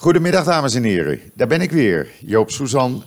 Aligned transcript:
Goedemiddag 0.00 0.44
dames 0.44 0.74
en 0.74 0.82
heren, 0.82 1.20
daar 1.34 1.46
ben 1.46 1.60
ik 1.60 1.70
weer, 1.70 2.08
Joop 2.20 2.50
Suzan 2.50 3.04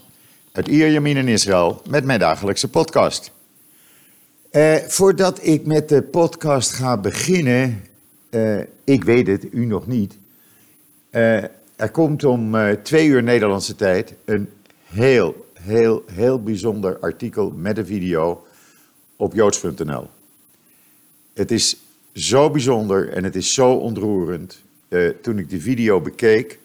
uit 0.51 0.67
Ierjemien 0.67 1.17
in 1.17 1.27
Israël 1.27 1.81
met 1.89 2.03
mijn 2.03 2.19
dagelijkse 2.19 2.69
podcast. 2.69 3.31
Eh, 4.49 4.75
voordat 4.75 5.45
ik 5.45 5.65
met 5.65 5.89
de 5.89 6.01
podcast 6.01 6.71
ga 6.71 6.97
beginnen, 6.97 7.83
eh, 8.29 8.59
ik 8.83 9.03
weet 9.03 9.27
het, 9.27 9.47
u 9.51 9.65
nog 9.65 9.87
niet. 9.87 10.17
Eh, 11.09 11.43
er 11.75 11.91
komt 11.91 12.23
om 12.23 12.55
twee 12.83 13.07
uur 13.07 13.23
Nederlandse 13.23 13.75
tijd 13.75 14.13
een 14.25 14.49
heel, 14.83 15.49
heel, 15.53 16.03
heel 16.11 16.43
bijzonder 16.43 16.97
artikel 16.99 17.53
met 17.55 17.77
een 17.77 17.85
video 17.85 18.45
op 19.15 19.33
joods.nl. 19.33 20.09
Het 21.33 21.51
is 21.51 21.77
zo 22.13 22.49
bijzonder 22.49 23.09
en 23.09 23.23
het 23.23 23.35
is 23.35 23.53
zo 23.53 23.71
ontroerend. 23.71 24.61
Toen 25.21 25.37
ik 25.37 25.49
de 25.49 25.59
video 25.59 26.01
bekeek, 26.01 26.59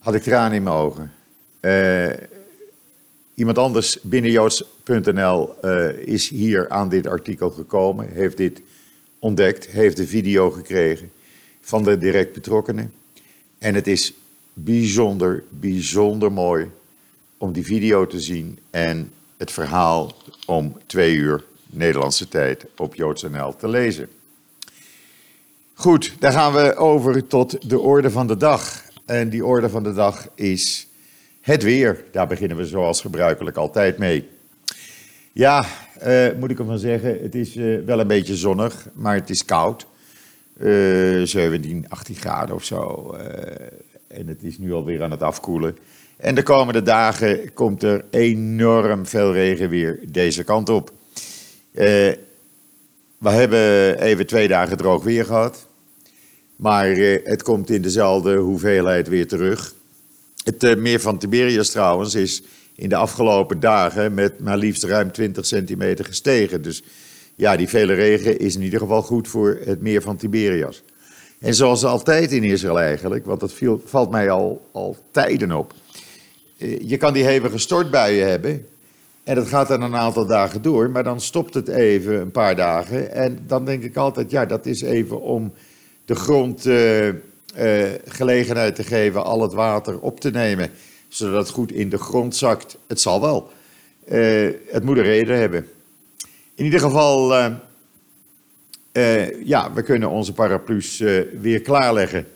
had 0.00 0.14
ik 0.14 0.22
tranen 0.22 0.56
in 0.56 0.62
mijn 0.62 0.76
ogen. 0.76 1.12
Eh, 1.60 2.10
iemand 3.34 3.58
anders 3.58 3.98
binnen 4.02 4.30
joods.nl 4.30 5.60
eh, 5.60 5.98
is 5.98 6.28
hier 6.28 6.68
aan 6.68 6.88
dit 6.88 7.06
artikel 7.06 7.50
gekomen, 7.50 8.08
heeft 8.12 8.36
dit 8.36 8.60
ontdekt, 9.18 9.66
heeft 9.66 9.96
de 9.96 10.06
video 10.06 10.50
gekregen 10.50 11.12
van 11.60 11.82
de 11.82 11.98
direct 11.98 12.32
betrokkenen. 12.32 12.92
En 13.58 13.74
het 13.74 13.86
is 13.86 14.12
bijzonder, 14.52 15.44
bijzonder 15.48 16.32
mooi 16.32 16.70
om 17.38 17.52
die 17.52 17.64
video 17.64 18.06
te 18.06 18.20
zien 18.20 18.58
en 18.70 19.12
het 19.36 19.50
verhaal 19.50 20.14
om 20.46 20.76
twee 20.86 21.14
uur 21.14 21.44
Nederlandse 21.66 22.28
tijd 22.28 22.66
op 22.76 22.94
joods.nl 22.94 23.56
te 23.56 23.68
lezen. 23.68 24.08
Goed, 25.74 26.12
dan 26.18 26.32
gaan 26.32 26.52
we 26.52 26.76
over 26.76 27.26
tot 27.26 27.68
de 27.70 27.78
orde 27.78 28.10
van 28.10 28.26
de 28.26 28.36
dag. 28.36 28.89
En 29.10 29.28
die 29.28 29.44
orde 29.44 29.68
van 29.68 29.82
de 29.82 29.92
dag 29.92 30.28
is 30.34 30.88
het 31.40 31.62
weer. 31.62 32.04
Daar 32.12 32.26
beginnen 32.26 32.56
we 32.56 32.66
zoals 32.66 33.00
gebruikelijk 33.00 33.56
altijd 33.56 33.98
mee. 33.98 34.28
Ja, 35.32 35.66
eh, 35.98 36.28
moet 36.38 36.50
ik 36.50 36.58
ervan 36.58 36.78
zeggen, 36.78 37.22
het 37.22 37.34
is 37.34 37.56
eh, 37.56 37.78
wel 37.84 38.00
een 38.00 38.06
beetje 38.06 38.36
zonnig, 38.36 38.88
maar 38.92 39.14
het 39.14 39.30
is 39.30 39.44
koud. 39.44 39.86
Eh 40.58 41.22
17, 41.22 41.86
18 41.88 42.14
graden 42.14 42.54
of 42.54 42.64
zo. 42.64 43.12
Eh, 43.12 43.66
en 44.08 44.26
het 44.26 44.42
is 44.42 44.58
nu 44.58 44.72
alweer 44.72 45.02
aan 45.02 45.10
het 45.10 45.22
afkoelen. 45.22 45.76
En 46.16 46.34
de 46.34 46.42
komende 46.42 46.82
dagen 46.82 47.52
komt 47.52 47.82
er 47.82 48.04
enorm 48.10 49.06
veel 49.06 49.32
regen 49.32 49.68
weer 49.68 49.98
deze 50.08 50.44
kant 50.44 50.68
op. 50.68 50.92
Eh, 51.72 51.86
we 53.18 53.30
hebben 53.30 53.98
even 54.02 54.26
twee 54.26 54.48
dagen 54.48 54.76
droog 54.76 55.02
weer 55.02 55.24
gehad. 55.24 55.68
Maar 56.60 56.90
eh, 56.90 57.18
het 57.24 57.42
komt 57.42 57.70
in 57.70 57.82
dezelfde 57.82 58.36
hoeveelheid 58.36 59.08
weer 59.08 59.26
terug. 59.26 59.74
Het 60.44 60.64
eh, 60.64 60.76
meer 60.76 61.00
van 61.00 61.18
Tiberias 61.18 61.70
trouwens 61.70 62.14
is 62.14 62.42
in 62.74 62.88
de 62.88 62.96
afgelopen 62.96 63.60
dagen 63.60 64.14
met 64.14 64.40
maar 64.40 64.56
liefst 64.56 64.84
ruim 64.84 65.12
20 65.12 65.46
centimeter 65.46 66.04
gestegen. 66.04 66.62
Dus 66.62 66.82
ja, 67.34 67.56
die 67.56 67.68
vele 67.68 67.94
regen 67.94 68.38
is 68.38 68.54
in 68.54 68.62
ieder 68.62 68.78
geval 68.78 69.02
goed 69.02 69.28
voor 69.28 69.60
het 69.64 69.80
meer 69.80 70.02
van 70.02 70.16
Tiberias. 70.16 70.82
En 71.38 71.54
zoals 71.54 71.84
altijd 71.84 72.32
in 72.32 72.44
Israël 72.44 72.80
eigenlijk, 72.80 73.26
want 73.26 73.40
dat 73.40 73.52
viel, 73.52 73.82
valt 73.84 74.10
mij 74.10 74.30
al, 74.30 74.68
al 74.72 74.96
tijden 75.10 75.52
op. 75.52 75.74
Eh, 76.58 76.80
Je 76.80 76.96
kan 76.96 77.12
die 77.12 77.24
hevige 77.24 77.58
stortbuien 77.58 78.28
hebben 78.28 78.66
en 79.24 79.34
dat 79.34 79.48
gaat 79.48 79.68
dan 79.68 79.82
een 79.82 79.96
aantal 79.96 80.26
dagen 80.26 80.62
door, 80.62 80.90
maar 80.90 81.04
dan 81.04 81.20
stopt 81.20 81.54
het 81.54 81.68
even 81.68 82.20
een 82.20 82.30
paar 82.30 82.56
dagen. 82.56 83.12
En 83.12 83.38
dan 83.46 83.64
denk 83.64 83.82
ik 83.82 83.96
altijd, 83.96 84.30
ja, 84.30 84.46
dat 84.46 84.66
is 84.66 84.80
even 84.82 85.20
om 85.20 85.52
de 86.10 86.16
grond 86.16 86.66
eh, 86.66 87.08
eh, 87.08 87.14
gelegenheid 88.04 88.74
te 88.74 88.82
geven 88.82 89.24
al 89.24 89.42
het 89.42 89.52
water 89.52 90.00
op 90.00 90.20
te 90.20 90.30
nemen, 90.30 90.70
zodat 91.08 91.46
het 91.46 91.54
goed 91.54 91.72
in 91.72 91.88
de 91.88 91.98
grond 91.98 92.36
zakt. 92.36 92.76
Het 92.86 93.00
zal 93.00 93.20
wel. 93.20 93.50
Eh, 94.06 94.48
het 94.66 94.84
moet 94.84 94.96
een 94.96 95.02
reden 95.02 95.38
hebben. 95.38 95.66
In 96.54 96.64
ieder 96.64 96.80
geval, 96.80 97.34
ja, 99.44 99.72
we 99.72 99.82
kunnen 99.84 100.10
onze 100.10 100.32
paraplu's 100.32 100.98
weer 101.40 101.60
klaarleggen. 101.60 102.26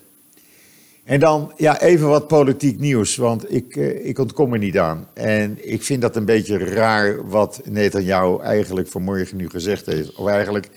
En 1.05 1.21
dan 1.21 1.53
ja, 1.57 1.81
even 1.81 2.09
wat 2.09 2.29
politiek 2.29 2.79
nieuws, 2.79 3.17
want 3.17 3.53
ik, 3.53 3.77
ik 4.03 4.19
ontkom 4.19 4.53
er 4.53 4.59
niet 4.59 4.79
aan. 4.79 5.09
En 5.15 5.71
ik 5.71 5.83
vind 5.83 6.03
dat 6.03 6.17
een 6.17 6.25
beetje 6.25 6.59
raar 6.59 7.29
wat 7.29 7.61
Netanyahu 7.65 8.43
eigenlijk 8.43 8.89
vanmorgen 8.89 9.37
nu 9.37 9.49
gezegd 9.49 9.87
heeft. 9.87 10.15
Of 10.15 10.27
eigenlijk 10.27 10.69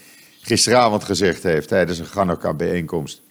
gisteravond 0.48 1.04
gezegd 1.04 1.44
heeft 1.44 1.68
tijdens 1.68 2.00
een 2.00 2.06
Hanukkah-bijeenkomst. 2.14 3.22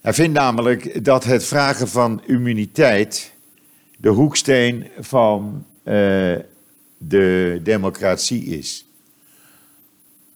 Hij 0.00 0.14
vindt 0.14 0.38
namelijk 0.38 1.04
dat 1.04 1.24
het 1.24 1.44
vragen 1.44 1.88
van 1.88 2.22
immuniteit 2.26 3.32
de 3.96 4.08
hoeksteen 4.08 4.86
van 4.98 5.64
eh, 5.82 5.94
de 6.98 7.60
democratie 7.62 8.44
is. 8.44 8.84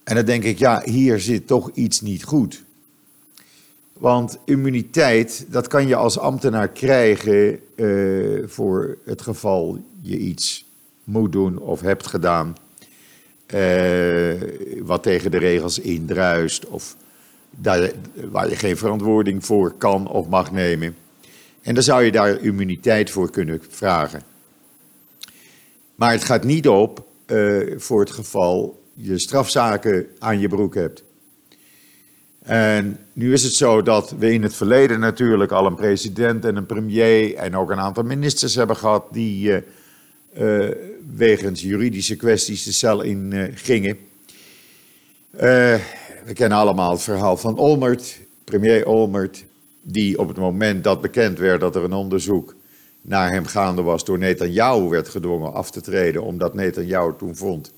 En 0.05 0.15
dan 0.15 0.25
denk 0.25 0.45
ik, 0.45 0.59
ja, 0.59 0.83
hier 0.85 1.21
zit 1.21 1.47
toch 1.47 1.71
iets 1.75 2.01
niet 2.01 2.25
goed. 2.25 2.65
Want 3.93 4.39
immuniteit, 4.45 5.47
dat 5.49 5.67
kan 5.67 5.87
je 5.87 5.97
als 5.97 6.19
ambtenaar 6.19 6.69
krijgen 6.69 7.61
eh, 7.77 8.49
voor 8.49 8.99
het 9.05 9.23
geval 9.23 9.85
je 10.01 10.19
iets 10.19 10.67
moet 11.05 11.33
doen 11.33 11.59
of 11.59 11.81
hebt 11.81 12.07
gedaan. 12.07 12.55
Eh, 13.53 14.83
wat 14.83 15.03
tegen 15.03 15.31
de 15.31 15.39
regels 15.39 15.79
indruist 15.79 16.67
of 16.67 16.97
daar, 17.51 17.91
waar 18.31 18.49
je 18.49 18.57
geen 18.57 18.77
verantwoording 18.77 19.45
voor 19.45 19.73
kan 19.79 20.09
of 20.09 20.29
mag 20.29 20.53
nemen. 20.53 20.97
En 21.63 21.75
dan 21.75 21.83
zou 21.83 22.03
je 22.03 22.13
daar 22.13 22.41
immuniteit 22.41 23.11
voor 23.11 23.31
kunnen 23.31 23.61
vragen. 23.69 24.23
Maar 25.95 26.13
het 26.13 26.25
gaat 26.25 26.45
niet 26.45 26.69
op 26.69 27.07
eh, 27.27 27.59
voor 27.77 28.01
het 28.01 28.11
geval 28.11 28.83
je 28.95 29.19
strafzaken 29.19 30.07
aan 30.19 30.41
je 30.41 30.49
broek 30.49 30.75
hebt. 30.75 31.03
En 32.43 32.99
nu 33.13 33.33
is 33.33 33.43
het 33.43 33.55
zo 33.55 33.83
dat 33.83 34.15
we 34.19 34.33
in 34.33 34.43
het 34.43 34.55
verleden 34.55 35.01
natuurlijk 35.01 35.53
al 35.53 35.67
een 35.67 35.75
president 35.75 36.45
en 36.45 36.57
een 36.57 36.67
premier 36.67 37.35
en 37.35 37.57
ook 37.57 37.71
een 37.71 37.79
aantal 37.79 38.03
ministers 38.03 38.55
hebben 38.55 38.77
gehad 38.77 39.07
die 39.11 39.55
eh, 39.55 39.63
eh, 40.33 40.69
wegens 41.17 41.61
juridische 41.61 42.17
kwesties 42.17 42.65
de 42.65 42.73
cel 42.73 43.03
in 43.03 43.33
eh, 43.33 43.45
gingen. 43.55 43.99
Eh, 45.31 45.75
we 46.25 46.33
kennen 46.33 46.59
allemaal 46.59 46.91
het 46.91 47.03
verhaal 47.03 47.37
van 47.37 47.59
Olmert, 47.59 48.19
premier 48.45 48.87
Olmert, 48.87 49.45
die 49.83 50.19
op 50.19 50.29
het 50.29 50.37
moment 50.37 50.85
dat 50.85 51.01
bekend 51.01 51.39
werd 51.39 51.61
dat 51.61 51.77
er 51.77 51.85
een 51.85 51.93
onderzoek 51.93 52.55
naar 53.03 53.33
hem 53.33 53.47
gaande 53.47 53.83
was 53.83 54.05
door 54.05 54.19
Netanyahu 54.19 54.89
werd 54.89 55.09
gedwongen 55.09 55.53
af 55.53 55.71
te 55.71 55.81
treden, 55.81 56.23
omdat 56.23 56.55
Netanyahu 56.55 57.13
toen 57.19 57.37
vond 57.37 57.73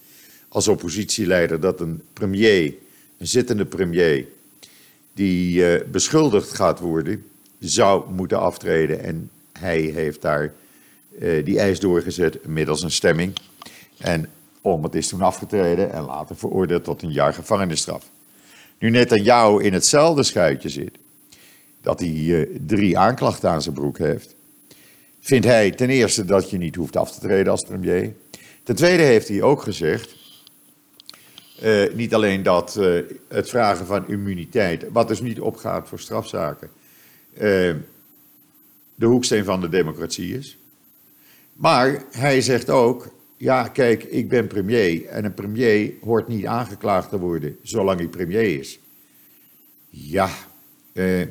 als 0.48 0.68
oppositieleider 0.68 1.60
dat 1.60 1.80
een 1.80 2.02
premier, 2.12 2.74
een 3.18 3.26
zittende 3.26 3.64
premier, 3.64 4.26
die 5.14 5.84
beschuldigd 5.84 6.52
gaat 6.52 6.80
worden, 6.80 7.24
zou 7.58 8.12
moeten 8.12 8.40
aftreden. 8.40 9.02
En 9.02 9.30
hij 9.52 9.80
heeft 9.80 10.22
daar 10.22 10.52
die 11.44 11.58
eis 11.58 11.80
doorgezet 11.80 12.46
middels 12.46 12.82
een 12.82 12.90
stemming. 12.90 13.32
En 13.98 14.28
Olmert 14.60 14.94
is 14.94 15.08
toen 15.08 15.22
afgetreden 15.22 15.92
en 15.92 16.02
later 16.02 16.36
veroordeeld 16.36 16.84
tot 16.84 17.02
een 17.02 17.12
jaar 17.12 17.34
gevangenisstraf. 17.34 18.10
Nu 18.78 18.90
Netanyahu 18.90 19.62
in 19.62 19.72
hetzelfde 19.72 20.22
schuitje 20.22 20.68
zit, 20.68 20.98
dat 21.80 22.00
hij 22.00 22.08
eh, 22.08 22.58
drie 22.66 22.98
aanklachten 22.98 23.50
aan 23.50 23.62
zijn 23.62 23.74
broek 23.74 23.98
heeft, 23.98 24.34
vindt 25.20 25.46
hij 25.46 25.70
ten 25.70 25.90
eerste 25.90 26.24
dat 26.24 26.50
je 26.50 26.58
niet 26.58 26.74
hoeft 26.74 26.96
af 26.96 27.12
te 27.12 27.20
treden 27.20 27.52
als 27.52 27.64
premier. 27.64 28.14
Ten 28.62 28.74
tweede 28.74 29.02
heeft 29.02 29.28
hij 29.28 29.42
ook 29.42 29.62
gezegd, 29.62 30.16
eh, 31.60 31.94
niet 31.94 32.14
alleen 32.14 32.42
dat 32.42 32.76
eh, 32.76 33.00
het 33.28 33.48
vragen 33.48 33.86
van 33.86 34.08
immuniteit, 34.08 34.84
wat 34.92 35.08
dus 35.08 35.20
niet 35.20 35.40
opgaat 35.40 35.88
voor 35.88 36.00
strafzaken, 36.00 36.70
eh, 37.32 37.74
de 38.94 39.06
hoeksteen 39.06 39.44
van 39.44 39.60
de 39.60 39.68
democratie 39.68 40.38
is. 40.38 40.58
Maar 41.54 42.04
hij 42.10 42.40
zegt 42.40 42.70
ook, 42.70 43.14
ja 43.36 43.68
kijk, 43.68 44.04
ik 44.04 44.28
ben 44.28 44.46
premier 44.46 45.06
en 45.06 45.24
een 45.24 45.34
premier 45.34 45.92
hoort 46.00 46.28
niet 46.28 46.46
aangeklaagd 46.46 47.08
te 47.08 47.18
worden 47.18 47.56
zolang 47.62 47.98
hij 47.98 48.08
premier 48.08 48.58
is. 48.58 48.78
Ja, 49.90 50.30
eh, 50.92 51.26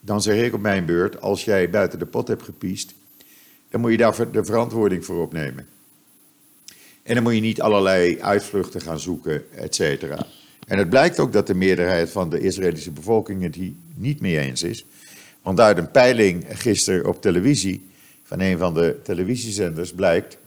dan 0.00 0.22
zeg 0.22 0.44
ik 0.44 0.54
op 0.54 0.60
mijn 0.60 0.84
beurt, 0.84 1.20
als 1.20 1.44
jij 1.44 1.70
buiten 1.70 1.98
de 1.98 2.06
pot 2.06 2.28
hebt 2.28 2.42
gepiest, 2.42 2.94
dan 3.70 3.80
moet 3.80 3.90
je 3.90 3.96
daar 3.96 4.32
de 4.32 4.44
verantwoording 4.44 5.04
voor 5.04 5.22
opnemen. 5.22 5.66
En 7.02 7.14
dan 7.14 7.22
moet 7.22 7.34
je 7.34 7.40
niet 7.40 7.60
allerlei 7.60 8.20
uitvluchten 8.20 8.80
gaan 8.80 9.00
zoeken, 9.00 9.52
et 9.52 9.74
cetera. 9.74 10.26
En 10.66 10.78
het 10.78 10.88
blijkt 10.88 11.18
ook 11.18 11.32
dat 11.32 11.46
de 11.46 11.54
meerderheid 11.54 12.10
van 12.10 12.30
de 12.30 12.40
Israëlische 12.40 12.90
bevolking 12.90 13.42
het 13.42 13.54
hier 13.54 13.72
niet 13.94 14.20
mee 14.20 14.38
eens 14.38 14.62
is. 14.62 14.86
Want 15.42 15.60
uit 15.60 15.78
een 15.78 15.90
peiling 15.90 16.44
gisteren 16.48 17.06
op 17.06 17.22
televisie 17.22 17.88
van 18.26 18.40
een 18.40 18.58
van 18.58 18.74
de 18.74 18.96
televisiezenders 19.02 19.92
blijkt 19.92 20.38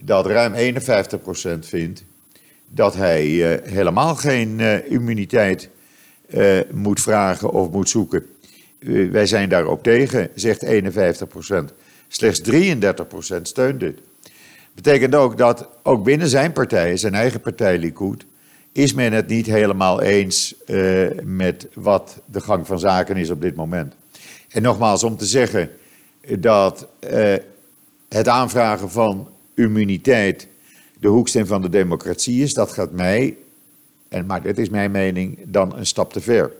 dat 0.00 0.26
ruim 0.26 0.74
51% 0.74 1.58
vindt 1.60 2.04
dat 2.68 2.94
hij 2.94 3.26
uh, 3.26 3.68
helemaal 3.70 4.14
geen 4.14 4.58
uh, 4.58 4.90
immuniteit 4.90 5.68
uh, 6.28 6.58
moet 6.70 7.00
vragen 7.00 7.50
of 7.50 7.70
moet 7.70 7.88
zoeken 7.88 8.26
wij 9.10 9.26
zijn 9.26 9.48
daarop 9.48 9.82
tegen, 9.82 10.28
zegt 10.34 10.62
51 10.62 11.28
procent. 11.28 11.72
Slechts 12.08 12.40
33 12.40 13.06
procent 13.06 13.48
steunt 13.48 13.80
dit. 13.80 13.98
Betekent 14.74 15.14
ook 15.14 15.38
dat 15.38 15.68
ook 15.82 16.04
binnen 16.04 16.28
zijn 16.28 16.52
partij, 16.52 16.96
zijn 16.96 17.14
eigen 17.14 17.40
partij 17.40 17.78
Likud, 17.78 18.24
is 18.72 18.92
men 18.92 19.12
het 19.12 19.26
niet 19.26 19.46
helemaal 19.46 20.02
eens 20.02 20.54
met 21.22 21.68
wat 21.74 22.18
de 22.24 22.40
gang 22.40 22.66
van 22.66 22.78
zaken 22.78 23.16
is 23.16 23.30
op 23.30 23.40
dit 23.40 23.54
moment. 23.54 23.94
En 24.48 24.62
nogmaals, 24.62 25.02
om 25.02 25.16
te 25.16 25.26
zeggen 25.26 25.70
dat 26.38 26.86
uh, 27.10 27.34
het 28.08 28.28
aanvragen 28.28 28.90
van 28.90 29.28
immuniteit 29.54 30.48
de 31.00 31.08
hoeksteen 31.08 31.46
van 31.46 31.62
de 31.62 31.68
democratie 31.68 32.42
is, 32.42 32.54
dat 32.54 32.72
gaat 32.72 32.92
mij, 32.92 33.36
en, 34.08 34.26
maar 34.26 34.42
dit 34.42 34.58
is 34.58 34.68
mijn 34.68 34.90
mening, 34.90 35.38
dan 35.44 35.76
een 35.76 35.86
stap 35.86 36.12
te 36.12 36.20
ver. 36.20 36.52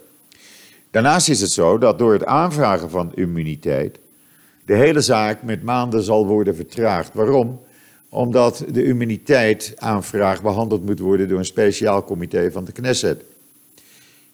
Daarnaast 0.91 1.29
is 1.29 1.41
het 1.41 1.51
zo 1.51 1.79
dat 1.79 1.99
door 1.99 2.13
het 2.13 2.25
aanvragen 2.25 2.91
van 2.91 3.13
immuniteit 3.15 3.99
de 4.65 4.75
hele 4.75 5.01
zaak 5.01 5.43
met 5.43 5.63
maanden 5.63 6.03
zal 6.03 6.27
worden 6.27 6.57
vertraagd. 6.57 7.15
Waarom? 7.15 7.61
Omdat 8.09 8.65
de 8.73 8.85
immuniteitaanvraag 8.85 10.43
behandeld 10.43 10.85
moet 10.85 10.99
worden 10.99 11.29
door 11.29 11.39
een 11.39 11.45
speciaal 11.45 12.05
comité 12.05 12.51
van 12.51 12.65
de 12.65 12.73
Knesset. 12.73 13.23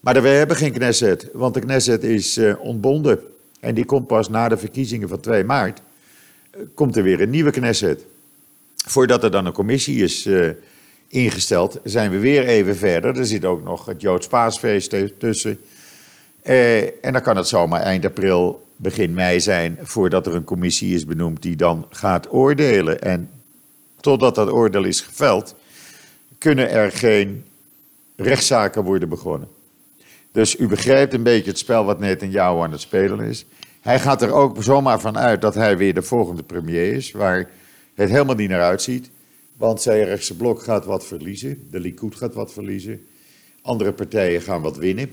Maar 0.01 0.23
we 0.23 0.29
hebben 0.29 0.57
geen 0.57 0.73
Knesset, 0.73 1.29
want 1.33 1.55
de 1.55 1.61
Knesset 1.61 2.03
is 2.03 2.39
uh, 2.39 2.55
ontbonden. 2.61 3.21
En 3.63 3.75
die 3.75 3.85
komt 3.85 4.07
pas 4.07 4.29
na 4.29 4.49
de 4.49 4.57
verkiezingen 4.57 5.09
van 5.09 5.21
2 5.21 5.45
maart. 5.45 5.83
Uh, 6.57 6.63
komt 6.75 6.97
er 6.97 7.03
weer 7.03 7.21
een 7.21 7.31
nieuwe 7.31 7.51
Knesset. 7.51 8.05
Voordat 8.87 9.25
er 9.25 9.31
dan 9.31 9.47
een 9.47 9.53
commissie 9.53 10.03
is 10.03 10.27
uh, 10.27 10.51
ingesteld, 11.09 11.81
zijn 11.85 12.11
we 12.11 12.19
weer 12.19 12.47
even 12.47 12.77
verder. 12.77 13.19
Er 13.19 13.27
zit 13.27 13.45
ook 13.45 13.65
nog 13.65 13.87
het 13.87 14.01
Joods 14.01 14.27
paasfeest 14.27 14.95
tussen. 15.19 15.61
en 16.43 17.13
dan 17.13 17.23
kan 17.23 17.37
het 17.37 17.49
zomaar 17.49 17.81
eind 17.81 18.05
april, 18.05 18.67
begin 18.77 19.15
mei 19.15 19.41
zijn, 19.41 19.79
voordat 19.83 20.27
er 20.27 20.35
een 20.35 20.45
commissie 20.45 20.95
is 20.95 21.05
benoemd 21.05 21.43
die 21.43 21.57
dan 21.57 21.87
gaat 21.91 22.33
oordelen. 22.33 23.01
En 23.01 23.31
totdat 24.01 24.35
dat 24.35 24.51
oordeel 24.51 24.85
is 24.85 25.01
geveld, 25.01 25.55
kunnen 26.39 26.71
er 26.71 26.93
geen 26.93 27.45
rechtszaken 28.17 28.85
worden 28.85 29.09
begonnen. 29.09 29.49
Dus 30.33 30.59
u 30.59 30.67
begrijpt 30.67 31.15
een 31.15 31.23
beetje 31.23 31.51
het 31.51 31.59
spel 31.59 31.85
wat 31.85 31.99
Netanyahu 31.99 32.61
aan 32.61 32.73
het 32.73 32.81
spelen 32.81 33.21
is. 33.21 33.45
Hij 33.81 34.01
gaat 34.01 34.23
er 34.23 34.33
ook 34.33 34.63
zomaar 34.63 35.01
van 35.01 35.19
uit 35.19 35.41
dat 35.41 35.55
hij 35.55 35.77
weer 35.77 35.95
de 35.95 36.03
volgende 36.03 36.43
premier 36.43 36.93
is, 36.93 37.13
waar 37.13 37.51
het 37.95 38.11
helemaal 38.11 38.35
niet 38.35 38.49
naar 38.49 38.63
uitziet. 38.63 39.11
Want 39.57 39.83
zijn 39.83 40.05
rechtse 40.05 40.37
blok 40.37 40.63
gaat 40.63 40.85
wat 40.85 41.07
verliezen, 41.07 41.67
de 41.71 41.81
Likud 41.81 42.15
gaat 42.15 42.35
wat 42.35 42.53
verliezen, 42.53 43.07
andere 43.63 43.93
partijen 43.93 44.43
gaan 44.43 44.63
wat 44.63 44.77
winnen. 44.77 45.13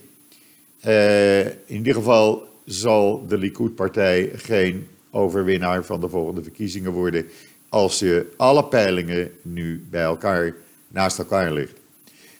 Uh, 0.85 1.45
in 1.45 1.55
ieder 1.67 1.93
geval 1.93 2.47
zal 2.65 3.25
de 3.27 3.37
Likud-partij 3.37 4.31
geen 4.35 4.87
overwinnaar 5.11 5.83
van 5.83 5.99
de 6.01 6.09
volgende 6.09 6.43
verkiezingen 6.43 6.91
worden 6.91 7.25
als 7.69 7.99
je 7.99 8.31
alle 8.37 8.65
peilingen 8.65 9.31
nu 9.41 9.85
bij 9.89 10.03
elkaar, 10.03 10.53
naast 10.87 11.19
elkaar 11.19 11.51
ligt. 11.53 11.79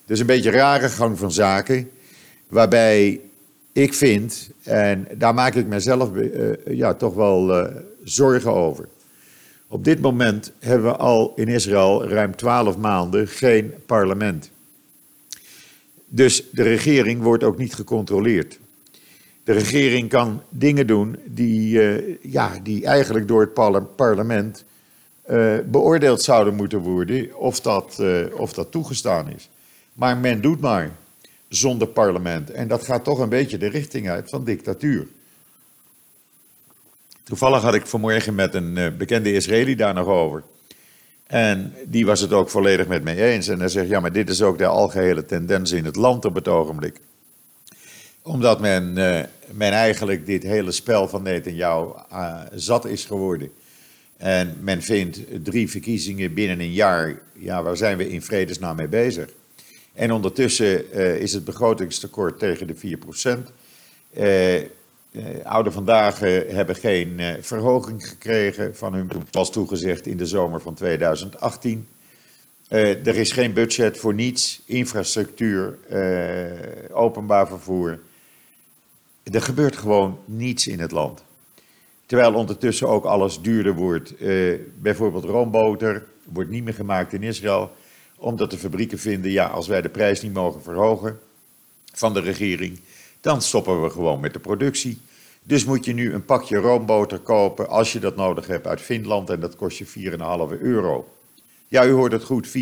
Dus 0.06 0.20
een 0.20 0.26
beetje 0.26 0.52
rare 0.52 0.90
gang 0.90 1.18
van 1.18 1.32
zaken, 1.32 1.90
waarbij 2.50 3.22
ik 3.72 3.94
vind, 3.94 4.50
en 4.64 5.08
daar 5.18 5.34
maak 5.34 5.56
ik 5.56 5.68
mezelf 5.68 6.14
uh, 6.14 6.52
ja, 6.66 6.94
toch 6.94 7.14
wel 7.14 7.60
uh, 7.60 7.76
zorgen 8.04 8.54
over. 8.54 8.88
Op 9.68 9.84
dit 9.84 10.02
moment 10.02 10.52
hebben 10.60 10.92
we 10.92 10.98
al 10.98 11.34
in 11.36 11.48
Israël 11.48 12.08
ruim 12.08 12.36
twaalf 12.36 12.78
maanden 12.78 13.28
geen 13.28 13.74
parlement. 13.86 14.52
Dus 16.06 16.44
de 16.52 16.64
regering 16.64 17.22
wordt 17.22 17.44
ook 17.44 17.58
niet 17.58 17.74
gecontroleerd. 17.74 18.60
De 19.44 19.54
regering 19.54 20.10
kan 20.10 20.42
dingen 20.50 20.88
doen 20.88 21.16
die, 21.26 21.80
ja, 22.22 22.60
die 22.64 22.86
eigenlijk 22.86 23.28
door 23.28 23.42
het 23.42 23.54
parlement 23.96 24.66
beoordeeld 25.66 26.22
zouden 26.22 26.56
moeten 26.56 26.80
worden 26.80 27.38
of 27.38 27.62
dat, 27.62 28.02
of 28.34 28.54
dat 28.54 28.72
toegestaan 28.72 29.30
is. 29.30 29.50
Maar 29.94 30.18
men 30.18 30.42
doet 30.42 30.60
maar 30.60 30.92
zonder 31.50 31.88
parlement. 31.88 32.52
En 32.52 32.68
dat 32.68 32.84
gaat 32.84 33.04
toch 33.04 33.20
een 33.20 33.30
beetje 33.30 33.58
de 33.58 33.68
richting 33.68 34.10
uit 34.10 34.30
van 34.30 34.44
dictatuur. 34.44 35.08
Toevallig 37.24 37.62
had 37.62 37.74
ik 37.74 37.86
vanmorgen 37.86 38.36
met 38.36 38.54
een 38.54 38.78
uh, 38.78 38.88
bekende 38.98 39.34
Israëli 39.34 39.76
daar 39.76 39.94
nog 39.94 40.08
over. 40.08 40.44
En 41.28 41.74
die 41.86 42.06
was 42.06 42.20
het 42.20 42.34
ook 42.34 42.50
volledig 42.50 42.88
met 42.88 43.04
mij 43.04 43.16
eens. 43.16 43.48
En 43.48 43.60
hij 43.60 43.70
zegt, 43.70 43.90
ja, 43.90 44.00
maar 44.00 44.12
dit 44.12 44.30
is 44.30 44.42
ook 44.42 44.58
de 44.58 44.66
algehele 44.66 45.26
tendens 45.26 45.72
in 45.72 45.86
het 45.86 45.96
land 45.96 46.26
op 46.26 46.36
het 46.36 46.48
ogenblik. 46.48 47.00
Omdat 48.22 48.60
men, 48.60 48.94
men 49.52 49.72
eigenlijk 49.72 50.26
dit 50.26 50.44
hele 50.44 50.72
spel 50.72 51.08
van 51.08 51.24
Netanyahu 51.24 51.92
zat 52.54 52.86
is 52.86 53.06
geworden. 53.06 53.52
En 54.18 54.58
men 54.62 54.82
vindt 54.82 55.20
drie 55.44 55.70
verkiezingen 55.70 56.34
binnen 56.34 56.60
een 56.60 56.72
jaar, 56.72 57.20
ja, 57.34 57.64
waar 57.64 57.78
zijn 57.78 57.98
we 57.98 58.10
in 58.10 58.22
vredesnaam 58.22 58.76
mee 58.76 58.88
bezig? 58.88 59.30
En 60.00 60.12
ondertussen 60.12 60.98
uh, 60.98 61.16
is 61.16 61.34
het 61.34 61.44
begrotingstekort 61.44 62.40
tegen 62.40 62.68
de 62.68 62.76
4%. 62.76 62.80
Uh, 64.18 64.56
uh, 64.56 64.66
Oude 65.44 65.72
vandaag 65.72 66.20
hebben 66.20 66.76
geen 66.76 67.38
verhoging 67.42 68.08
gekregen 68.08 68.76
van 68.76 68.94
hun 68.94 69.10
was 69.32 69.52
toegezegd 69.52 70.08
in 70.08 70.18
de 70.18 70.26
zomer 70.26 70.62
van 70.62 70.74
2018. 70.74 71.88
er 72.70 73.08
is 73.16 73.32
geen 73.32 73.54
budget 73.54 73.98
voor 73.98 74.14
niets, 74.14 74.62
infrastructuur, 74.66 75.78
openbaar 76.92 77.48
vervoer. 77.48 78.00
Er 79.32 79.42
gebeurt 79.42 79.78
gewoon 79.78 80.20
niets 80.26 80.68
in 80.68 80.80
het 80.80 80.92
land. 80.92 81.24
Terwijl 82.06 82.34
ondertussen 82.34 82.88
ook 82.88 83.06
alles 83.06 83.42
duurder 83.42 83.74
wordt. 83.74 84.14
Bijvoorbeeld 84.76 85.24
roomboter 85.24 86.06
wordt 86.24 86.50
niet 86.50 86.64
meer 86.64 86.74
gemaakt 86.74 87.14
in 87.14 87.24
Israël. 87.24 87.72
Omdat 88.20 88.52
de 88.52 88.58
fabrieken 88.58 89.00
vinden, 89.00 89.32
ja, 89.32 89.48
als 89.48 89.68
wij 89.68 89.82
de 89.82 89.90
prijs 89.90 90.22
niet 90.22 90.34
mogen 90.34 90.62
verhogen 90.62 91.20
van 91.94 92.14
de 92.14 92.20
regering, 92.20 92.80
dan 93.22 93.42
stoppen 93.42 93.84
we 93.84 93.90
gewoon 93.90 94.20
met 94.20 94.34
de 94.34 94.40
productie. 94.40 95.02
Dus 95.44 95.66
moet 95.66 95.86
je 95.86 95.94
nu 95.94 96.14
een 96.14 96.26
pakje 96.26 96.58
roomboter 96.58 97.20
kopen, 97.20 97.70
als 97.70 97.94
je 97.94 98.00
dat 98.00 98.16
nodig 98.16 98.48
hebt, 98.48 98.68
uit 98.68 98.82
Finland. 98.82 99.30
En 99.30 99.40
dat 99.40 99.56
kost 99.56 99.78
je 99.78 99.86
4,5 99.86 100.62
euro. 100.62 101.14
Ja, 101.68 101.86
u 101.86 101.92
hoort 101.92 102.12
het 102.12 102.24
goed, 102.24 102.48
4,5 102.48 102.54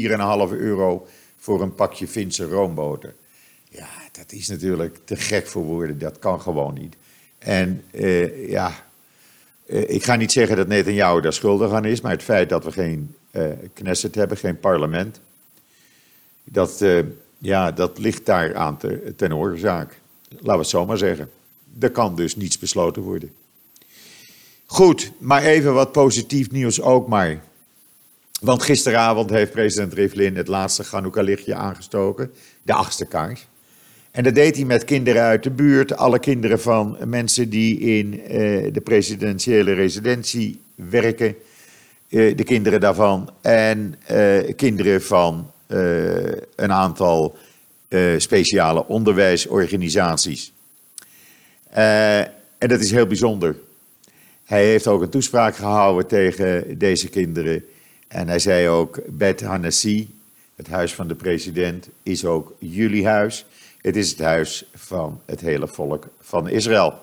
euro 0.52 1.08
voor 1.38 1.62
een 1.62 1.76
pakje 1.76 2.08
Finse 2.08 2.46
roomboter. 2.46 3.16
Ja, 3.70 3.88
dat 4.12 4.32
is 4.32 4.48
natuurlijk 4.48 4.98
te 5.04 5.16
gek 5.16 5.48
voor 5.48 5.64
woorden. 5.64 6.00
Dat 6.00 6.20
kan 6.20 6.42
gewoon 6.42 6.74
niet. 6.74 6.96
En 7.38 7.84
uh, 7.92 8.50
ja, 8.50 8.86
uh, 9.66 9.90
ik 9.90 10.04
ga 10.04 10.16
niet 10.16 10.32
zeggen 10.32 10.58
dat 10.58 10.68
Netanyahu 10.68 11.22
daar 11.22 11.34
schuldig 11.34 11.72
aan 11.72 11.86
is, 11.86 12.02
maar 12.02 12.12
het 12.12 12.24
feit 12.24 12.50
dat 12.50 12.64
we 12.64 12.72
geen 12.72 13.16
uh, 13.32 13.44
Knesset 13.74 14.16
hebben, 14.16 14.38
geen 14.38 14.60
parlement, 14.60 15.20
dat, 16.52 16.82
uh, 16.82 17.00
ja, 17.38 17.72
dat 17.72 17.98
ligt 17.98 18.26
daar 18.26 18.56
aan 18.56 18.78
te, 18.78 19.14
ten 19.16 19.36
oorzaak. 19.36 20.00
Laten 20.30 20.52
we 20.52 20.58
het 20.58 20.68
zo 20.68 20.86
maar 20.86 20.98
zeggen. 20.98 21.30
Er 21.80 21.92
kan 21.92 22.16
dus 22.16 22.36
niets 22.36 22.58
besloten 22.60 23.02
worden. 23.02 23.32
Goed, 24.66 25.12
maar 25.18 25.44
even 25.44 25.74
wat 25.74 25.92
positief 25.92 26.52
nieuws 26.52 26.82
ook 26.82 27.08
maar. 27.08 27.42
Want 28.42 28.64
gisteravond 28.64 29.30
heeft 29.30 29.52
president 29.52 29.94
Rivlin 29.94 30.36
het 30.36 30.48
laatste 30.48 30.84
Chanukka-lichtje 30.84 31.56
aangestoken, 31.56 32.32
de 32.64 32.74
achtste 32.74 33.06
kaars. 33.06 33.48
En 34.12 34.24
dat 34.24 34.36
deed 34.36 34.56
hij 34.56 34.66
met 34.66 34.84
kinderen 34.84 35.22
uit 35.22 35.44
de 35.44 35.52
buurt, 35.52 35.98
alle 35.98 36.20
kinderen 36.20 36.60
van 36.60 36.98
mensen 37.06 37.50
die 37.50 37.80
in 37.80 38.14
uh, 38.14 38.30
de 38.74 38.82
presidentiële 38.84 39.74
residentie 39.74 40.60
werken, 40.76 41.36
uh, 42.10 42.38
de 42.38 42.44
kinderen 42.44 42.80
daarvan, 42.80 43.30
en 43.42 43.96
kinderen 44.56 45.02
van 45.02 45.52
een 46.56 46.72
aantal 46.72 47.38
speciale 48.18 48.88
onderwijsorganisaties. 48.88 50.52
en 51.70 52.68
dat 52.68 52.80
is 52.80 52.92
heel 52.92 53.08
bijzonder. 53.08 53.56
Hij 54.48 54.66
heeft 54.66 54.88
ook 54.88 55.02
een 55.02 55.10
toespraak 55.10 55.56
gehouden 55.56 56.08
tegen 56.08 56.78
deze 56.78 57.10
kinderen. 57.10 57.66
En 58.08 58.28
hij 58.28 58.40
zei 58.40 58.68
ook, 58.68 59.00
Bet 59.08 59.42
Hanassi, 59.42 60.10
het 60.56 60.68
huis 60.68 60.94
van 60.94 61.08
de 61.08 61.16
president, 61.16 61.90
is 62.04 62.26
ook 62.26 62.54
jullie 62.60 63.08
huis. 63.08 63.46
Het 63.82 63.96
is 63.96 64.10
het 64.10 64.20
huis 64.20 64.70
van 64.76 65.22
het 65.26 65.40
hele 65.40 65.68
volk 65.68 66.08
van 66.22 66.50
Israël. 66.50 66.94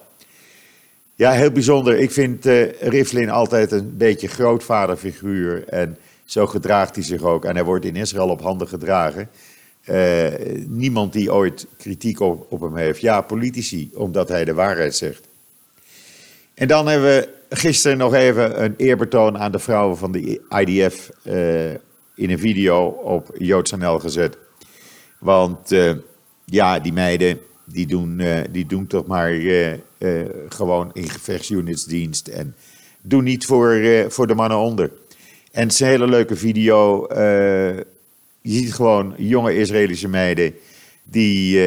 Ja, 1.15 1.33
heel 1.33 1.51
bijzonder. 1.51 1.99
Ik 1.99 2.11
vind 2.11 2.47
uh, 2.47 2.73
Rivlin 2.81 3.31
altijd 3.31 3.73
een 3.73 3.97
beetje 3.97 4.29
grootvaderfiguur. 4.29 5.69
En 5.69 5.99
zo 6.25 6.47
gedraagt 6.47 6.95
hij 6.95 7.05
zich 7.05 7.23
ook. 7.23 7.45
En 7.45 7.55
hij 7.55 7.65
wordt 7.65 7.85
in 7.85 7.97
Israël 7.97 8.29
op 8.29 8.43
handen 8.43 8.69
gedragen. 8.69 9.29
Uh, 9.91 10.27
niemand 10.67 11.13
die 11.13 11.33
ooit 11.33 11.67
kritiek 11.77 12.21
op, 12.21 12.61
hem 12.61 12.77
heeft. 12.77 13.01
Ja, 13.01 13.21
politici, 13.21 13.91
omdat 13.95 14.29
hij 14.29 14.45
de 14.45 14.55
waarheid 14.55 14.97
zegt. 14.97 15.29
En 16.55 16.69
dan 16.69 16.87
hebben 16.87 17.09
we 17.09 17.29
gisteren 17.49 17.99
nog 17.99 18.15
even 18.15 18.65
een 18.65 18.75
eerbetoon 18.77 19.39
aan 19.39 19.53
de 19.53 19.59
vrouwen 19.59 19.97
van 19.97 20.13
de 20.13 20.41
IDF 20.49 21.11
uh, 21.25 21.71
in 22.15 22.31
een 22.31 22.39
video 22.39 22.87
op 22.87 23.35
JoodsNL 23.39 23.99
gezet. 23.99 24.39
Want 25.19 25.75
ja, 26.45 26.79
die 26.79 26.93
meiden 26.93 27.39
die 27.65 27.87
doen, 27.87 28.23
die 28.51 28.67
doen 28.67 28.87
toch 28.87 29.07
maar 29.07 29.33
gewoon 30.49 30.91
in 30.93 31.09
gevechtsunitsdienst 31.09 32.29
en 32.29 32.55
doen 33.03 33.25
niet 33.25 33.47
voor, 33.47 33.83
voor 34.09 34.27
de 34.27 34.35
mannen 34.35 34.59
onder. 34.59 34.91
En 35.55 35.63
het 35.63 35.73
is 35.73 35.81
een 35.81 35.87
hele 35.87 36.07
leuke 36.07 36.37
video. 36.37 37.07
je 38.41 38.53
ziet 38.59 38.75
gewoon 38.75 39.15
jonge 39.17 39.57
Israëlische 39.57 40.09
meiden 40.09 40.55
die, 41.03 41.59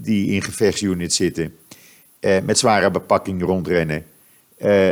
die 0.00 0.26
in 0.26 0.42
gevechtsunits 0.42 1.16
zitten. 1.16 1.56
met 2.20 2.58
zware 2.58 2.90
bepakking 2.90 3.42
rondrennen. 3.42 4.06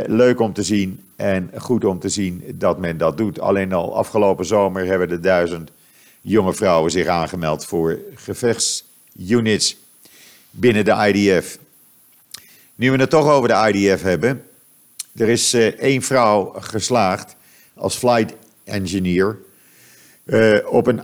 leuk 0.05 0.39
om 0.39 0.53
te 0.53 0.63
zien 0.63 1.03
en 1.15 1.51
goed 1.57 1.85
om 1.85 1.99
te 1.99 2.09
zien 2.09 2.43
dat 2.53 2.79
men 2.79 2.97
dat 2.97 3.17
doet. 3.17 3.39
Alleen 3.39 3.73
al 3.73 3.95
afgelopen 3.95 4.45
zomer 4.45 4.85
hebben 4.85 5.09
de 5.09 5.19
duizend 5.19 5.71
jonge 6.21 6.53
vrouwen 6.53 6.91
zich 6.91 7.07
aangemeld 7.07 7.65
voor 7.65 7.99
gevechtsunits 8.15 9.77
binnen 10.49 10.85
de 10.85 11.11
IDF. 11.13 11.57
Nu 12.75 12.91
we 12.91 12.97
het 12.97 13.09
toch 13.09 13.29
over 13.29 13.49
de 13.49 13.71
IDF 13.73 14.01
hebben. 14.01 14.43
Er 15.15 15.29
is 15.29 15.53
één 15.79 16.01
vrouw 16.01 16.53
geslaagd 16.59 17.35
als 17.73 17.95
flight 17.95 18.33
engineer 18.71 19.37
uh, 20.25 20.57
op 20.65 20.87
een 20.87 20.97
uh, 20.97 21.03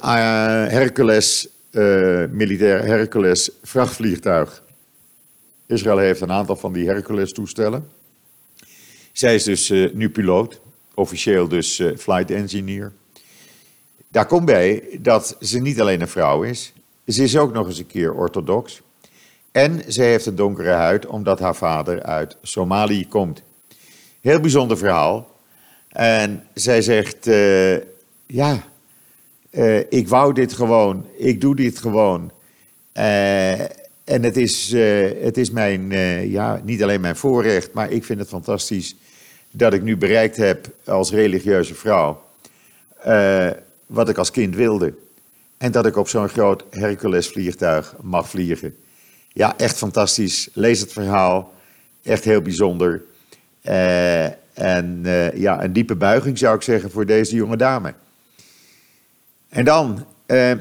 Hercules, 0.68 1.48
militair 2.32 2.86
Hercules 2.86 3.52
vrachtvliegtuig. 3.64 4.64
Israël 5.66 5.98
heeft 5.98 6.22
een 6.22 6.32
aantal 6.32 6.56
van 6.56 6.74
die 6.74 6.88
Hercules 6.88 7.34
toestellen. 7.34 7.88
Zij 9.12 9.36
is 9.36 9.44
dus 9.44 9.70
nu 9.70 10.10
piloot, 10.10 10.62
officieel 10.94 11.48
dus 11.48 11.84
flight 11.98 12.32
engineer. 12.32 12.92
Daar 14.08 14.26
komt 14.26 14.46
bij 14.46 15.00
dat 15.02 15.38
ze 15.42 15.60
niet 15.60 15.82
alleen 15.82 16.02
een 16.02 16.08
vrouw 16.08 16.44
is, 16.44 16.74
ze 17.08 17.24
is 17.24 17.38
ook 17.38 17.54
nog 17.54 17.68
eens 17.68 17.80
een 17.80 17.88
keer 17.88 18.14
orthodox. 18.14 18.82
En 19.52 19.92
ze 19.92 20.02
heeft 20.02 20.26
een 20.26 20.36
donkere 20.36 20.70
huid 20.70 21.06
omdat 21.06 21.40
haar 21.40 21.56
vader 21.56 22.04
uit 22.04 22.38
Somalië 22.42 23.08
komt. 23.08 23.44
Heel 24.22 24.40
bijzonder 24.40 24.78
verhaal. 24.78 25.37
En 25.90 26.44
zij 26.54 26.82
zegt, 26.82 27.28
uh, 27.28 27.78
ja, 28.26 28.64
uh, 29.52 29.80
ik 29.90 30.08
wou 30.08 30.34
dit 30.34 30.54
gewoon, 30.54 31.06
ik 31.18 31.42
doe 31.42 31.56
dit 31.56 31.80
gewoon. 31.80 32.32
Uh, 32.98 33.62
en 34.04 34.24
het 34.24 34.38
is, 34.38 34.72
het 35.22 35.38
is 35.38 35.52
mijn, 35.52 35.92
ja, 36.30 36.62
niet 36.64 36.84
alleen 36.84 37.02
mijn 37.02 37.16
voorrecht, 37.16 37.74
maar 37.74 37.92
ik 37.92 38.04
vind 38.04 38.20
het 38.20 38.28
fantastisch 38.28 38.96
dat 39.52 39.74
ik 39.74 39.82
nu 39.82 39.98
bereikt 39.98 40.38
heb 40.38 40.68
als 40.86 41.12
religieuze 41.12 41.76
vrouw 41.76 42.22
wat 43.86 44.10
ik 44.10 44.18
als 44.18 44.32
kind 44.32 44.56
wilde. 44.56 44.94
En 45.58 45.72
dat 45.72 45.86
ik 45.86 45.96
op 45.96 46.08
zo'n 46.08 46.30
groot 46.30 46.64
Hercules 46.70 47.28
vliegtuig 47.28 47.96
mag 48.02 48.30
vliegen. 48.30 48.76
Ja, 49.34 49.58
echt 49.58 49.78
fantastisch. 49.78 50.50
Lees 50.54 50.80
het 50.80 50.92
verhaal. 50.92 51.54
Echt 52.04 52.24
heel 52.24 52.42
bijzonder. 52.42 53.04
Uh, 53.64 54.26
en 54.58 55.02
uh, 55.06 55.34
ja, 55.34 55.64
een 55.64 55.74
diepe 55.74 55.96
buiging 55.96 56.38
zou 56.38 56.56
ik 56.56 56.62
zeggen 56.62 56.92
voor 56.92 57.06
deze 57.06 57.36
jonge 57.36 57.58
dame. 57.58 57.94
En 59.50 59.66
dan, 59.66 60.06
uh, 60.28 60.52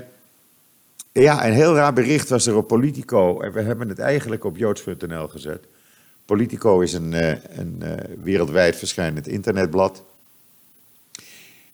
ja, 1.13 1.47
een 1.47 1.53
heel 1.53 1.75
raar 1.75 1.93
bericht 1.93 2.29
was 2.29 2.47
er 2.47 2.57
op 2.57 2.69
Politico. 2.69 3.41
En 3.41 3.53
we 3.53 3.63
hebben 3.63 3.89
het 3.89 3.99
eigenlijk 3.99 4.45
op 4.45 4.57
joods.nl 4.57 5.29
gezet. 5.29 5.65
Politico 6.25 6.81
is 6.81 6.93
een, 6.93 7.13
een 7.61 7.83
wereldwijd 8.23 8.77
verschijnend 8.77 9.29
internetblad. 9.29 10.03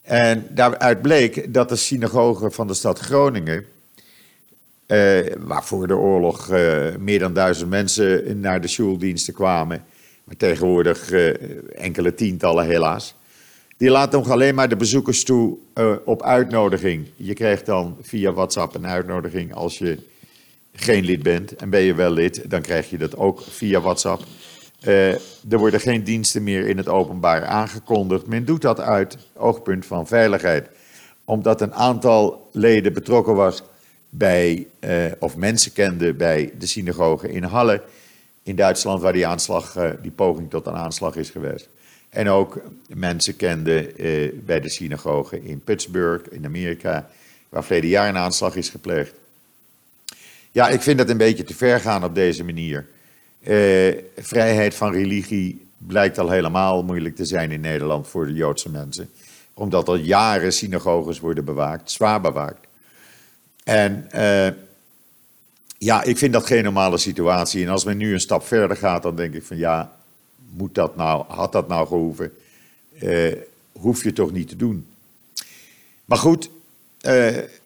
En 0.02 0.46
daaruit 0.50 1.02
bleek 1.02 1.54
dat 1.54 1.68
de 1.68 1.76
synagoge 1.76 2.50
van 2.50 2.66
de 2.66 2.74
stad 2.74 2.98
Groningen, 2.98 3.66
eh, 4.86 5.32
waar 5.38 5.64
voor 5.64 5.86
de 5.86 5.96
oorlog 5.96 6.50
eh, 6.50 6.96
meer 6.98 7.18
dan 7.18 7.32
duizend 7.32 7.70
mensen 7.70 8.40
naar 8.40 8.60
de 8.60 8.68
schooldiensten 8.68 9.34
kwamen, 9.34 9.84
tegenwoordig 10.36 11.10
eh, 11.10 11.34
enkele 11.84 12.14
tientallen 12.14 12.66
helaas, 12.66 13.14
die 13.76 13.90
laat 13.90 14.12
nog 14.12 14.30
alleen 14.30 14.54
maar 14.54 14.68
de 14.68 14.76
bezoekers 14.76 15.24
toe 15.24 15.56
uh, 15.74 15.92
op 16.04 16.22
uitnodiging. 16.22 17.06
Je 17.16 17.34
krijgt 17.34 17.66
dan 17.66 17.96
via 18.02 18.32
WhatsApp 18.32 18.74
een 18.74 18.86
uitnodiging 18.86 19.54
als 19.54 19.78
je 19.78 19.98
geen 20.74 21.04
lid 21.04 21.22
bent. 21.22 21.56
En 21.56 21.70
ben 21.70 21.80
je 21.80 21.94
wel 21.94 22.10
lid, 22.10 22.50
dan 22.50 22.60
krijg 22.60 22.90
je 22.90 22.98
dat 22.98 23.16
ook 23.16 23.42
via 23.48 23.80
WhatsApp. 23.80 24.22
Uh, 24.86 25.12
er 25.50 25.58
worden 25.58 25.80
geen 25.80 26.04
diensten 26.04 26.42
meer 26.42 26.68
in 26.68 26.76
het 26.76 26.88
openbaar 26.88 27.44
aangekondigd. 27.44 28.26
Men 28.26 28.44
doet 28.44 28.62
dat 28.62 28.80
uit 28.80 29.18
oogpunt 29.34 29.86
van 29.86 30.06
veiligheid. 30.06 30.68
Omdat 31.24 31.60
een 31.60 31.74
aantal 31.74 32.48
leden 32.52 32.92
betrokken 32.92 33.34
was 33.34 33.62
bij, 34.08 34.66
of 35.18 35.36
mensen 35.36 35.72
kende 35.72 36.14
bij 36.14 36.52
de 36.58 36.66
synagoge 36.66 37.32
in 37.32 37.42
Halle. 37.42 37.82
In 38.42 38.56
Duitsland, 38.56 39.00
waar 39.00 39.12
die 39.12 39.26
aanslag, 39.26 39.76
uh, 39.76 39.90
die 40.02 40.11
poging 40.11 40.50
tot 40.50 40.66
een 40.66 40.75
aanslag 40.75 41.16
is 41.16 41.30
geweest. 41.30 41.68
En 42.08 42.28
ook 42.28 42.61
mensen 42.87 43.37
kenden 43.37 43.92
bij 44.44 44.61
de 44.61 44.68
synagoge 44.68 45.44
in 45.44 45.61
Pittsburgh, 45.61 46.25
in 46.30 46.44
Amerika, 46.44 47.08
waar 47.49 47.64
verleden 47.64 47.90
jaar 47.90 48.08
een 48.08 48.16
aanslag 48.16 48.56
is 48.56 48.68
gepleegd. 48.68 49.14
Ja, 50.50 50.68
ik 50.68 50.82
vind 50.82 50.99
dat 50.99 51.08
een 51.08 51.16
beetje 51.16 51.44
te 51.44 51.54
ver 51.54 51.80
gaan 51.80 52.04
op 52.04 52.14
deze 52.14 52.44
manier. 52.44 52.87
Uh, 53.40 53.94
vrijheid 54.16 54.75
van 54.75 54.92
religie 54.92 55.66
blijkt 55.76 56.18
al 56.18 56.30
helemaal 56.30 56.82
moeilijk 56.82 57.16
te 57.16 57.25
zijn 57.25 57.50
in 57.50 57.61
Nederland 57.61 58.08
voor 58.08 58.26
de 58.26 58.32
Joodse 58.32 58.70
mensen. 58.70 59.11
Omdat 59.54 59.88
al 59.88 59.94
jaren 59.94 60.52
synagoges 60.52 61.20
worden 61.20 61.44
bewaakt, 61.44 61.90
zwaar 61.90 62.20
bewaakt. 62.20 62.66
En 63.64 64.08
ja, 65.82 66.02
ik 66.02 66.18
vind 66.18 66.32
dat 66.32 66.46
geen 66.46 66.64
normale 66.64 66.98
situatie. 66.98 67.64
En 67.64 67.68
als 67.68 67.84
men 67.84 67.96
nu 67.96 68.12
een 68.12 68.20
stap 68.20 68.46
verder 68.46 68.76
gaat, 68.76 69.02
dan 69.02 69.16
denk 69.16 69.34
ik 69.34 69.42
van 69.42 69.56
ja, 69.56 69.92
moet 70.50 70.74
dat 70.74 70.96
nou, 70.96 71.24
had 71.28 71.52
dat 71.52 71.68
nou 71.68 71.86
gehoeven? 71.86 72.32
Uh, 73.02 73.32
hoef 73.72 74.04
je 74.04 74.12
toch 74.12 74.32
niet 74.32 74.48
te 74.48 74.56
doen. 74.56 74.86
Maar 76.04 76.18
goed, 76.18 76.50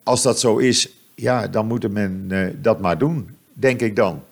als 0.03 0.23
dat 0.23 0.41
zo 0.41 0.57
is, 0.57 0.89
ja, 1.15 1.49
dan 1.49 1.67
moet 1.67 1.93
men 1.93 2.29
dat 2.63 2.81
maar 2.81 2.99
doen, 2.99 3.37
denk 3.53 3.81
ik 3.81 3.97
dan. 3.97 4.23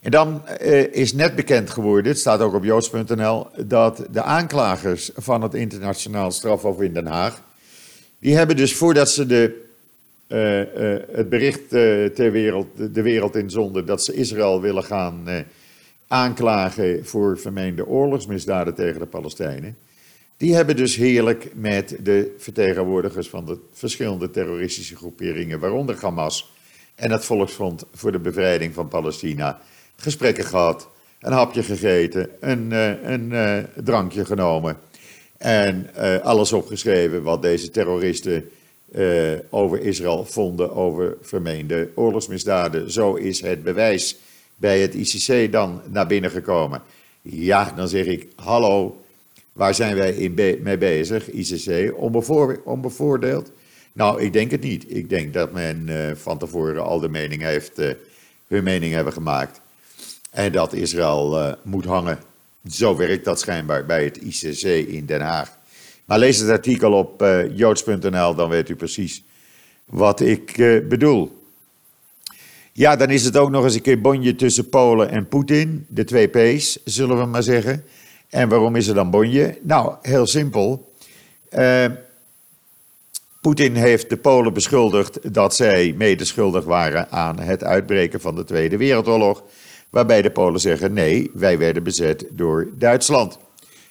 En 0.00 0.10
dan 0.10 0.48
is 0.92 1.12
net 1.12 1.34
bekend 1.34 1.70
geworden, 1.70 2.10
het 2.10 2.20
staat 2.20 2.40
ook 2.40 2.54
op 2.54 2.64
joods.nl, 2.64 3.46
dat 3.66 4.06
de 4.10 4.22
aanklagers 4.22 5.10
van 5.16 5.42
het 5.42 5.54
internationaal 5.54 6.30
strafhof 6.30 6.80
in 6.80 6.92
Den 6.92 7.06
Haag, 7.06 7.42
die 8.18 8.36
hebben 8.36 8.56
dus 8.56 8.74
voordat 8.74 9.10
ze 9.10 9.26
de, 9.26 9.65
uh, 10.28 10.60
uh, 10.60 10.98
het 11.12 11.28
bericht 11.28 11.68
ter 12.14 12.32
wereld, 12.32 12.94
de 12.94 13.02
wereld 13.02 13.36
inzonden 13.36 13.86
dat 13.86 14.04
ze 14.04 14.14
Israël 14.14 14.60
willen 14.60 14.84
gaan 14.84 15.24
aanklagen 16.08 17.06
voor 17.06 17.38
vermeende 17.38 17.86
oorlogsmisdaden 17.86 18.74
tegen 18.74 19.00
de 19.00 19.06
Palestijnen, 19.06 19.76
die 20.36 20.54
hebben 20.54 20.76
dus 20.76 20.96
heerlijk 20.96 21.50
met 21.54 21.96
de 22.02 22.34
vertegenwoordigers 22.38 23.28
van 23.28 23.46
de 23.46 23.58
verschillende 23.72 24.30
terroristische 24.30 24.96
groeperingen, 24.96 25.58
waaronder 25.58 25.96
Hamas 26.00 26.52
en 26.94 27.10
het 27.10 27.24
Volksfront 27.24 27.84
voor 27.94 28.12
de 28.12 28.18
Bevrijding 28.18 28.74
van 28.74 28.88
Palestina, 28.88 29.60
gesprekken 29.96 30.44
gehad, 30.44 30.88
een 31.20 31.32
hapje 31.32 31.62
gegeten, 31.62 32.28
een, 32.40 32.70
een 33.12 33.66
drankje 33.84 34.24
genomen. 34.24 34.76
En 35.38 35.90
alles 36.22 36.52
opgeschreven 36.52 37.22
wat 37.22 37.42
deze 37.42 37.70
terroristen 37.70 38.50
over 39.50 39.80
Israël 39.80 40.24
vonden 40.24 40.74
over 40.74 41.16
vermeende 41.22 41.88
oorlogsmisdaden. 41.94 42.90
Zo 42.90 43.14
is 43.14 43.40
het 43.40 43.62
bewijs 43.62 44.16
bij 44.56 44.80
het 44.80 44.94
ICC 44.94 45.52
dan 45.52 45.82
naar 45.88 46.06
binnen 46.06 46.30
gekomen. 46.30 46.82
Ja, 47.22 47.72
dan 47.76 47.88
zeg 47.88 48.06
ik, 48.06 48.28
hallo, 48.34 49.02
waar 49.52 49.74
zijn 49.74 49.96
wij 49.96 50.12
in 50.12 50.34
mee 50.62 50.78
bezig, 50.78 51.30
ICC, 51.30 51.92
onbevoor 51.96 52.60
onbevoordeeld? 52.64 53.50
Nou, 53.92 54.22
ik 54.22 54.32
denk 54.32 54.50
het 54.50 54.62
niet. 54.62 54.84
Ik 54.88 55.08
denk 55.08 55.32
dat 55.34 55.52
men 55.52 55.88
van 56.16 56.38
tevoren 56.38 56.82
al 56.82 57.00
de 57.00 57.08
mening 57.08 57.42
heeft, 57.42 57.76
hun 58.46 58.64
mening 58.64 58.92
hebben 58.92 59.12
gemaakt. 59.12 59.60
En 60.30 60.52
dat 60.52 60.72
Israël 60.72 61.56
moet 61.62 61.84
hangen. 61.84 62.18
Zo 62.68 62.96
werkt 62.96 63.24
dat 63.24 63.40
schijnbaar 63.40 63.86
bij 63.86 64.04
het 64.04 64.16
ICC 64.16 64.62
in 64.88 65.06
Den 65.06 65.20
Haag. 65.20 65.55
Maar 66.06 66.18
lees 66.18 66.38
het 66.38 66.50
artikel 66.50 66.92
op 66.92 67.22
uh, 67.22 67.56
joods.nl, 67.56 68.34
dan 68.34 68.48
weet 68.48 68.68
u 68.68 68.76
precies 68.76 69.24
wat 69.84 70.20
ik 70.20 70.58
uh, 70.58 70.88
bedoel. 70.88 71.44
Ja, 72.72 72.96
dan 72.96 73.10
is 73.10 73.24
het 73.24 73.36
ook 73.36 73.50
nog 73.50 73.64
eens 73.64 73.74
een 73.74 73.80
keer 73.80 74.00
bonje 74.00 74.34
tussen 74.34 74.68
Polen 74.68 75.10
en 75.10 75.28
Poetin. 75.28 75.86
De 75.88 76.04
twee 76.04 76.26
P's, 76.26 76.78
zullen 76.84 77.18
we 77.18 77.24
maar 77.24 77.42
zeggen. 77.42 77.84
En 78.28 78.48
waarom 78.48 78.76
is 78.76 78.86
er 78.86 78.94
dan 78.94 79.10
bonje? 79.10 79.58
Nou, 79.62 79.94
heel 80.02 80.26
simpel. 80.26 80.92
Poetin 83.40 83.74
heeft 83.74 84.08
de 84.08 84.16
Polen 84.16 84.52
beschuldigd 84.52 85.34
dat 85.34 85.54
zij 85.54 85.94
medeschuldig 85.96 86.64
waren 86.64 87.10
aan 87.10 87.40
het 87.40 87.64
uitbreken 87.64 88.20
van 88.20 88.34
de 88.34 88.44
Tweede 88.44 88.76
Wereldoorlog. 88.76 89.42
Waarbij 89.90 90.22
de 90.22 90.30
Polen 90.30 90.60
zeggen: 90.60 90.92
nee, 90.92 91.30
wij 91.34 91.58
werden 91.58 91.82
bezet 91.82 92.26
door 92.30 92.68
Duitsland. 92.78 93.38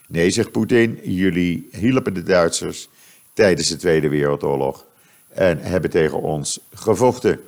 Nee, 0.07 0.29
zegt 0.29 0.51
Poetin, 0.51 0.99
jullie 1.03 1.69
hielpen 1.71 2.13
de 2.13 2.23
Duitsers 2.23 2.89
tijdens 3.33 3.67
de 3.67 3.75
Tweede 3.75 4.09
Wereldoorlog 4.09 4.85
en 5.27 5.59
hebben 5.59 5.89
tegen 5.89 6.21
ons 6.21 6.59
gevochten. 6.73 7.39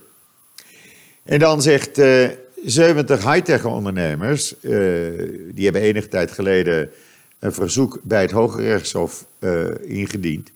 En 1.24 1.40
dan 1.40 1.62
zegt 1.62 1.98
uh, 1.98 2.30
70 2.66 3.34
high-tech 3.34 3.66
ondernemers, 3.66 4.56
die 5.52 5.64
hebben 5.64 5.82
enige 5.82 6.08
tijd 6.08 6.32
geleden 6.32 6.90
een 7.40 7.54
verzoek 7.54 8.00
bij 8.04 8.22
het 8.22 8.32
Hoge 8.32 8.62
Rechtshof 8.62 9.26
ingediend 9.82 10.52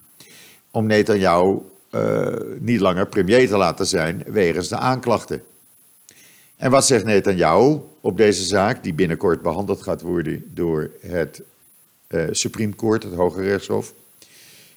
om 0.72 0.86
Netanyahu 0.86 1.58
niet 2.60 2.79
langer 2.79 3.08
premier 3.08 3.48
te 3.48 3.58
laten 3.58 3.86
zijn 3.86 4.24
wegens 4.27 4.67
de 4.67 4.77
aanklachten. 4.77 5.43
En 6.58 6.72
wat 6.72 6.86
zegt 6.86 7.05
Netanyahu 7.05 7.79
op 8.01 8.17
deze 8.17 8.43
zaak, 8.43 8.84
die 8.84 8.93
binnenkort 8.93 9.41
behandeld 9.41 9.81
gaat 9.81 10.01
worden 10.01 10.43
door 10.53 10.91
het 11.00 11.41
uh, 12.12 12.24
Supreme 12.32 12.75
Court, 12.75 13.03
het 13.03 13.13
Hoge 13.13 13.41
Rechtshof? 13.41 13.94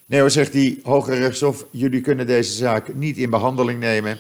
Nee, 0.07 0.29
zegt 0.29 0.53
die 0.53 0.81
Hoge 0.83 1.15
Rechtshof, 1.15 1.67
jullie 1.71 2.01
kunnen 2.01 2.27
deze 2.27 2.53
zaak 2.53 2.95
niet 2.95 3.17
in 3.17 3.31
behandeling 3.31 3.81
nemen. 3.81 4.19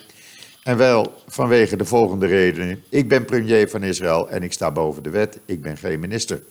En 0.62 0.76
wel 0.76 1.22
vanwege 1.26 1.76
de 1.76 1.84
volgende 1.84 2.26
redenen. 2.26 2.82
Ik 2.88 3.08
ben 3.08 3.24
premier 3.24 3.68
van 3.68 3.82
Israël 3.82 4.30
en 4.30 4.42
ik 4.42 4.52
sta 4.52 4.70
boven 4.70 5.02
de 5.02 5.10
wet. 5.10 5.38
Ik 5.44 5.62
ben 5.62 5.76
geen 5.76 6.00
minister. 6.00 6.42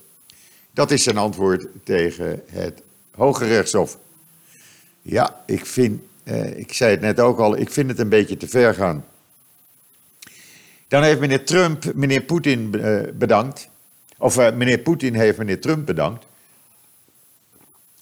Dat 0.72 0.92
is 0.92 1.04
zijn 1.04 1.18
antwoord 1.18 1.68
tegen 1.84 2.42
het 2.50 2.82
Hoge 3.16 3.46
Rechtshof. 3.46 3.98
Ja, 5.02 5.44
ik 5.46 5.66
vind, 5.66 6.02
eh, 6.24 6.58
ik 6.58 6.74
zei 6.74 6.92
het 6.92 7.02
net 7.02 7.20
ook 7.20 7.40
al, 7.40 7.58
ik 7.58 7.70
vind 7.70 7.90
het 7.90 8.00
een 8.00 8.10
beetje 8.10 8.38
te 8.38 8.48
ver 8.48 8.74
gaan. 8.74 9.06
Dan 10.88 11.04
heeft 11.04 11.20
meneer 11.20 11.46
Trump 11.46 11.94
meneer 11.94 12.22
Poetin 12.22 12.82
eh, 12.82 13.02
bedankt. 13.14 13.70
Of 14.18 14.38
uh, 14.38 14.52
meneer 14.52 14.78
Poetin 14.78 15.14
heeft 15.14 15.38
meneer 15.38 15.62
Trump 15.62 15.86
bedankt. 15.86 16.26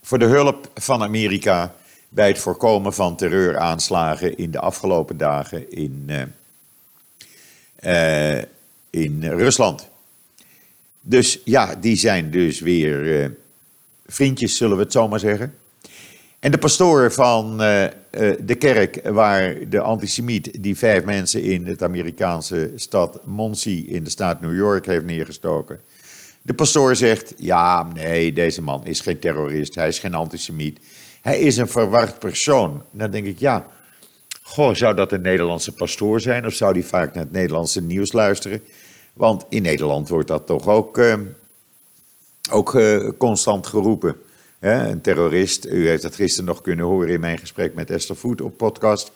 Voor 0.02 0.20
de 0.20 0.26
hulp 0.26 0.70
van 0.74 1.02
Amerika 1.02 1.76
bij 2.10 2.28
het 2.28 2.40
voorkomen 2.40 2.94
van 2.94 3.16
terreuraanslagen 3.16 4.38
in 4.38 4.52
de 4.52 4.60
afgelopen 4.60 5.18
dagen 5.18 5.72
in, 5.72 6.10
uh, 7.84 8.38
in 8.90 9.24
Rusland. 9.24 9.90
Dus 11.02 11.40
ja, 11.46 11.76
die 11.76 11.96
zijn 11.96 12.32
dus 12.32 12.60
weer 12.60 13.32
vriendjes, 14.06 14.58
zullen 14.58 14.78
we 14.78 14.84
het 14.84 14.92
zo 14.92 15.08
maar 15.08 15.20
zeggen. 15.20 15.56
En 16.40 16.52
de 16.52 16.58
pastoor 16.58 17.12
van 17.12 17.58
de 17.58 18.56
kerk 18.58 19.02
waar 19.04 19.70
de 19.70 19.80
antisemiet 19.80 20.64
die 20.64 20.78
vijf 20.78 21.04
mensen 21.04 21.44
in 21.44 21.66
het 21.66 21.84
Amerikaanse 21.84 22.72
stad 22.76 23.26
Muncie 23.26 23.88
in 23.88 24.04
de 24.04 24.10
staat 24.10 24.42
New 24.42 24.56
York 24.56 24.86
heeft 24.86 25.06
neergestoken. 25.06 25.80
De 26.42 26.54
pastoor 26.54 26.96
zegt, 26.96 27.34
ja, 27.38 27.84
nee, 27.84 28.34
deze 28.34 28.62
man 28.62 28.86
is 28.86 29.00
geen 29.00 29.20
terrorist, 29.20 29.76
hij 29.76 29.88
is 29.88 30.00
geen 30.00 30.14
antisemiet. 30.14 30.80
Hij 31.22 31.40
is 31.40 31.58
een 31.58 31.68
verward 31.68 32.20
persoon. 32.20 32.84
Dan 32.92 33.12
denk 33.12 33.26
ik, 33.26 33.40
ja, 33.40 33.68
goh, 34.42 34.74
zou 34.74 34.96
dat 34.96 35.12
een 35.12 35.22
Nederlandse 35.22 35.72
pastoor 35.72 36.22
zijn 36.22 36.46
of 36.46 36.54
zou 36.54 36.74
die 36.74 36.86
vaak 36.86 37.14
naar 37.14 37.24
het 37.24 37.32
Nederlandse 37.32 37.82
nieuws 37.82 38.12
luisteren? 38.12 38.62
Want 39.14 39.46
in 39.50 39.62
Nederland 39.62 40.10
wordt 40.10 40.28
dat 40.28 40.46
toch 40.46 40.68
ook, 40.68 40.98
uh, 40.98 41.16
ook 42.52 42.82
constant 43.18 43.68
geroepen 43.68 44.16
een 44.62 45.02
terrorist, 45.02 45.66
u 45.66 45.88
heeft 45.88 46.02
dat 46.02 46.16
gisteren 46.16 46.46
nog 46.46 46.62
kunnen 46.62 46.86
horen 46.86 47.10
in 47.10 47.20
mijn 47.20 47.38
gesprek 47.38 47.74
met 47.74 47.90
Esther 47.90 48.16
Voet 48.16 48.42
op 48.42 48.58
podcast. 48.58 49.12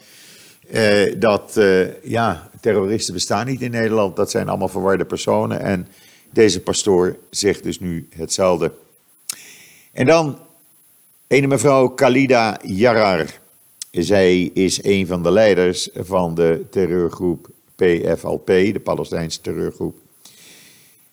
Eh, 0.72 1.14
dat 1.18 1.58
eh, 1.58 2.04
ja, 2.04 2.50
terroristen 2.62 3.14
bestaan 3.14 3.46
niet 3.46 3.62
in 3.62 3.72
Nederland, 3.72 4.16
dat 4.16 4.32
zijn 4.32 4.50
allemaal 4.50 4.68
verwarde 4.68 5.06
personen. 5.06 5.60
En 5.60 5.88
deze 6.36 6.62
pastoor 6.62 7.18
zegt 7.30 7.64
dus 7.64 7.80
nu 7.80 8.08
hetzelfde. 8.16 8.72
En 9.92 10.06
dan 10.06 10.40
een 11.28 11.48
mevrouw 11.48 11.88
Khalida 11.88 12.60
Yarar. 12.64 13.40
Zij 13.92 14.42
is 14.42 14.84
een 14.84 15.08
van 15.08 15.24
de 15.24 15.32
leiders 15.32 15.90
van 15.94 16.36
de 16.36 16.66
terreurgroep 16.72 17.50
PFLP, 17.76 18.46
de 18.46 18.82
Palestijnse 18.84 19.42
terreurgroep. 19.42 19.98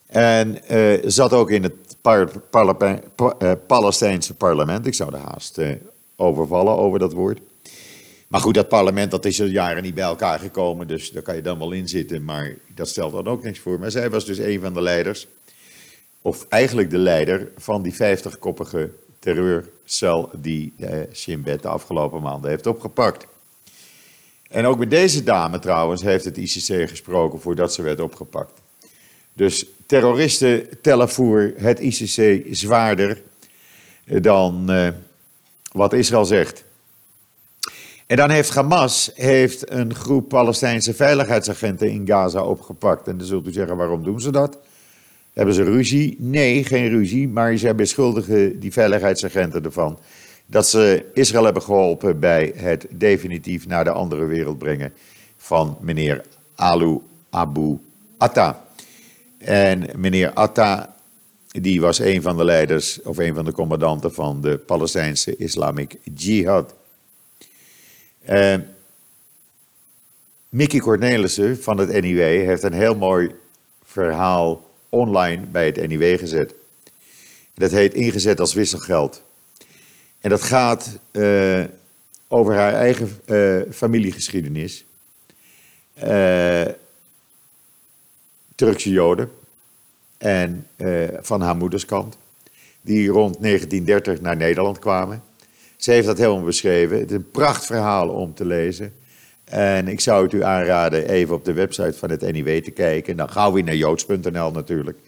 En 0.06 0.58
uh, 0.70 0.98
zat 1.04 1.32
ook 1.32 1.50
in 1.50 1.62
het 1.62 1.96
eh, 2.02 3.52
Palestijnse 3.66 4.34
parlement. 4.34 4.86
Ik 4.86 4.94
zou 4.94 5.10
de 5.10 5.16
haast 5.16 5.58
uh, 5.58 5.70
overvallen 6.16 6.76
over 6.76 6.98
dat 6.98 7.12
woord. 7.12 7.40
Maar 8.32 8.40
goed, 8.40 8.54
dat 8.54 8.68
parlement 8.68 9.10
dat 9.10 9.24
is 9.24 9.40
al 9.40 9.46
jaren 9.46 9.82
niet 9.82 9.94
bij 9.94 10.04
elkaar 10.04 10.38
gekomen, 10.38 10.86
dus 10.86 11.10
daar 11.10 11.22
kan 11.22 11.34
je 11.34 11.42
dan 11.42 11.58
wel 11.58 11.72
in 11.72 11.88
zitten. 11.88 12.24
Maar 12.24 12.54
dat 12.74 12.88
stelt 12.88 13.12
dan 13.12 13.26
ook 13.26 13.42
niks 13.42 13.58
voor. 13.58 13.78
Maar 13.78 13.90
zij 13.90 14.10
was 14.10 14.24
dus 14.24 14.38
een 14.38 14.60
van 14.60 14.74
de 14.74 14.80
leiders, 14.80 15.26
of 16.22 16.46
eigenlijk 16.48 16.90
de 16.90 16.98
leider 16.98 17.50
van 17.56 17.82
die 17.82 17.94
50-koppige 17.94 18.90
terreurcel 19.18 20.30
die 20.36 20.74
Bet 21.38 21.62
de 21.62 21.68
afgelopen 21.68 22.22
maanden 22.22 22.50
heeft 22.50 22.66
opgepakt. 22.66 23.26
En 24.48 24.66
ook 24.66 24.78
met 24.78 24.90
deze 24.90 25.22
dame 25.22 25.58
trouwens 25.58 26.02
heeft 26.02 26.24
het 26.24 26.36
ICC 26.36 26.88
gesproken 26.88 27.40
voordat 27.40 27.74
ze 27.74 27.82
werd 27.82 28.00
opgepakt. 28.00 28.60
Dus 29.32 29.66
terroristen 29.86 30.80
tellen 30.80 31.08
voor 31.08 31.52
het 31.56 31.80
ICC 31.80 32.46
zwaarder 32.50 33.22
dan 34.04 34.70
uh, 34.70 34.88
wat 35.72 35.92
Israël 35.92 36.24
zegt. 36.24 36.64
En 38.12 38.18
dan 38.18 38.30
heeft 38.30 38.54
Hamas 38.54 39.10
heeft 39.14 39.70
een 39.70 39.94
groep 39.94 40.28
Palestijnse 40.28 40.94
veiligheidsagenten 40.94 41.90
in 41.90 42.06
Gaza 42.06 42.42
opgepakt. 42.42 43.08
En 43.08 43.18
dan 43.18 43.26
zult 43.26 43.46
u 43.46 43.52
zeggen, 43.52 43.76
waarom 43.76 44.04
doen 44.04 44.20
ze 44.20 44.32
dat? 44.32 44.58
Hebben 45.32 45.54
ze 45.54 45.62
ruzie? 45.62 46.16
Nee, 46.18 46.64
geen 46.64 46.88
ruzie. 46.88 47.28
Maar 47.28 47.58
zij 47.58 47.74
beschuldigen 47.74 48.60
die 48.60 48.72
veiligheidsagenten 48.72 49.64
ervan 49.64 49.98
dat 50.46 50.68
ze 50.68 51.04
Israël 51.14 51.44
hebben 51.44 51.62
geholpen 51.62 52.20
bij 52.20 52.52
het 52.56 52.86
definitief 52.90 53.66
naar 53.66 53.84
de 53.84 53.90
andere 53.90 54.24
wereld 54.24 54.58
brengen 54.58 54.92
van 55.36 55.76
meneer 55.80 56.22
Alu 56.54 56.98
Abu 57.30 57.78
Atta. 58.18 58.64
En 59.38 59.88
meneer 59.96 60.32
Atta, 60.32 60.94
die 61.48 61.80
was 61.80 61.98
een 61.98 62.22
van 62.22 62.36
de 62.36 62.44
leiders 62.44 63.02
of 63.02 63.18
een 63.18 63.34
van 63.34 63.44
de 63.44 63.52
commandanten 63.52 64.14
van 64.14 64.40
de 64.40 64.58
Palestijnse 64.58 65.36
Islamic 65.36 65.96
Jihad. 66.14 66.74
Uh, 68.30 68.54
Mickey 70.48 70.80
Cornelissen 70.80 71.62
van 71.62 71.78
het 71.78 71.88
NIW 72.00 72.18
heeft 72.18 72.62
een 72.62 72.72
heel 72.72 72.96
mooi 72.96 73.34
verhaal 73.84 74.70
online 74.88 75.46
bij 75.46 75.66
het 75.66 75.88
NIW 75.88 76.18
gezet. 76.18 76.54
Dat 77.54 77.70
heet 77.70 77.94
Ingezet 77.94 78.40
als 78.40 78.54
wisselgeld. 78.54 79.22
En 80.20 80.30
dat 80.30 80.42
gaat 80.42 80.98
uh, 81.12 81.64
over 82.28 82.54
haar 82.54 82.72
eigen 82.72 83.20
uh, 83.26 83.62
familiegeschiedenis. 83.70 84.84
Uh, 86.04 86.64
Turkse 88.54 88.90
Joden 88.90 89.30
en 90.18 90.66
van 91.20 91.40
haar 91.40 91.56
moederskant, 91.56 92.16
die 92.80 93.08
rond 93.08 93.42
1930 93.42 94.20
naar 94.20 94.36
Nederland 94.36 94.78
kwamen. 94.78 95.22
Ze 95.82 95.90
heeft 95.90 96.06
dat 96.06 96.18
helemaal 96.18 96.42
beschreven. 96.42 96.98
Het 96.98 97.10
is 97.10 97.16
een 97.16 97.30
prachtverhaal 97.30 98.08
om 98.08 98.34
te 98.34 98.44
lezen. 98.44 98.92
En 99.44 99.88
ik 99.88 100.00
zou 100.00 100.22
het 100.22 100.32
u 100.32 100.42
aanraden 100.42 101.08
even 101.08 101.34
op 101.34 101.44
de 101.44 101.52
website 101.52 101.98
van 101.98 102.10
het 102.10 102.32
NIW 102.32 102.62
te 102.62 102.70
kijken. 102.70 103.16
Dan 103.16 103.30
gaan 103.30 103.52
we 103.52 103.60
naar 103.62 103.76
joods.nl 103.76 104.50
natuurlijk, 104.50 104.98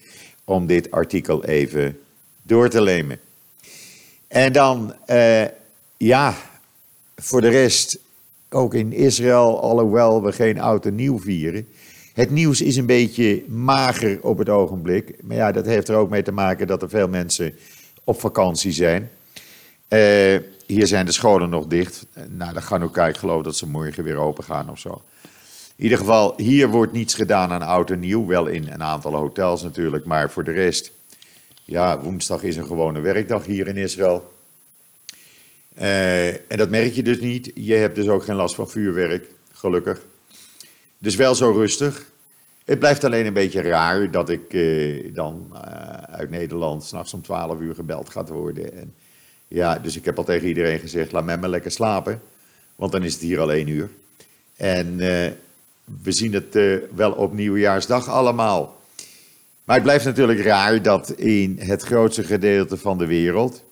om 0.45 0.67
dit 0.67 0.91
artikel 0.91 1.45
even 1.45 1.99
door 2.43 2.69
te 2.69 2.83
lemen. 2.83 3.19
En 4.29 4.53
dan, 4.53 4.95
uh, 5.07 5.45
ja, 5.97 6.35
voor 7.17 7.41
de 7.41 7.49
rest, 7.49 7.99
ook 8.51 8.75
in 8.75 8.93
Israël, 8.93 9.61
alhoewel 9.61 10.23
we 10.23 10.33
geen 10.33 10.61
oud 10.61 10.87
en 10.87 10.95
nieuw 10.95 11.21
vieren, 11.21 11.69
het 12.15 12.31
nieuws 12.31 12.61
is 12.61 12.77
een 12.77 12.87
beetje 12.87 13.45
mager 13.49 14.19
op 14.23 14.39
het 14.39 14.49
ogenblik. 14.49 15.15
Maar 15.23 15.37
ja, 15.37 15.53
dat 15.53 15.67
heeft 15.67 15.89
er 15.89 15.97
ook 15.97 16.11
mee 16.11 16.23
te 16.23 16.33
maken 16.33 16.67
dat 16.67 16.83
er 16.83 16.89
veel 16.89 17.09
mensen 17.09 17.55
op 18.05 18.21
vakantie 18.21 18.73
zijn. 18.73 19.11
Uh, 19.89 20.37
hier 20.66 20.87
zijn 20.87 21.07
de 21.07 21.12
scholen 21.12 21.50
nog 21.50 21.66
dicht. 21.66 22.07
Nou, 22.29 22.53
de 22.53 22.61
elkaar, 22.68 23.09
ik 23.09 23.16
geloof 23.16 23.42
dat 23.42 23.57
ze 23.57 23.66
morgen 23.66 24.05
weer 24.05 24.16
open 24.16 24.44
gaan 24.44 24.70
of 24.70 24.79
zo. 24.79 25.03
In 25.77 25.85
ieder 25.85 25.98
geval, 25.98 26.35
hier 26.37 26.68
wordt 26.68 26.92
niets 26.92 27.14
gedaan 27.14 27.50
aan 27.50 27.62
oud 27.62 27.90
en 27.90 28.00
nieuw. 28.00 28.27
Wel 28.27 28.46
in 28.46 28.68
een 28.68 28.83
aantal 28.83 29.14
hotels 29.14 29.62
natuurlijk, 29.62 30.05
maar 30.05 30.31
voor 30.31 30.44
de 30.44 30.53
rest... 30.53 30.92
Ja, 31.66 32.00
woensdag 32.00 32.42
is 32.42 32.57
een 32.57 32.66
gewone 32.66 33.00
werkdag 33.00 33.44
hier 33.44 33.66
in 33.66 33.77
Israël. 33.77 34.33
Uh, 35.79 36.29
en 36.29 36.57
dat 36.57 36.70
merk 36.70 36.92
je 36.92 37.03
dus 37.03 37.20
niet. 37.20 37.50
Je 37.55 37.74
hebt 37.74 37.94
dus 37.94 38.09
ook 38.09 38.24
geen 38.24 38.37
last 38.37 38.55
van 38.55 38.70
vuurwerk, 38.70 39.27
gelukkig. 39.53 40.00
Dus 40.98 41.16
wel 41.16 41.35
zo 41.35 41.50
rustig. 41.50 42.07
Het 42.64 42.79
blijft 42.79 43.05
alleen 43.05 43.27
een 43.27 43.33
beetje 43.33 43.62
raar 43.62 44.11
dat 44.11 44.29
ik 44.29 44.55
eh, 44.55 45.14
dan 45.14 45.50
uh, 45.53 45.59
uit 45.92 46.31
Nederland 46.31 46.85
s'nachts 46.85 47.14
om 47.14 47.22
12 47.22 47.61
uur 47.61 47.74
gebeld 47.74 48.09
gaat 48.09 48.29
worden. 48.29 48.72
En, 48.72 48.94
ja, 49.49 49.79
dus 49.79 49.97
ik 49.97 50.05
heb 50.05 50.19
al 50.19 50.25
tegen 50.25 50.49
iedereen 50.49 50.79
gezegd, 50.79 51.13
laat 51.13 51.25
mij 51.25 51.39
maar 51.39 51.49
lekker 51.49 51.71
slapen. 51.71 52.21
Want 52.77 52.93
dan 52.93 53.03
is 53.03 53.13
het 53.13 53.23
hier 53.23 53.41
al 53.41 53.53
één 53.53 53.69
uur. 53.69 53.89
En 54.57 54.87
uh, 54.87 55.27
we 56.03 56.13
zien 56.13 56.33
het 56.33 56.57
uh, 56.57 56.79
wel 56.95 57.13
op 57.13 57.33
nieuwjaarsdag 57.33 58.09
allemaal. 58.09 58.81
Maar 59.65 59.75
het 59.77 59.85
blijft 59.85 60.05
natuurlijk 60.05 60.41
raar 60.41 60.83
dat 60.83 61.11
in 61.11 61.59
het 61.61 61.83
grootste 61.83 62.23
gedeelte 62.25 62.77
van 62.77 62.99
de 62.99 63.07
wereld 63.07 63.63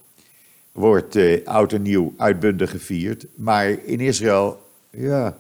wordt 0.73 1.19
oud 1.45 1.73
en 1.73 1.83
nieuw 1.83 2.15
uitbundig 2.17 2.71
gevierd. 2.71 3.27
Maar 3.35 3.69
in 3.85 4.01
Israël, 4.01 4.71
ja, 4.91 5.37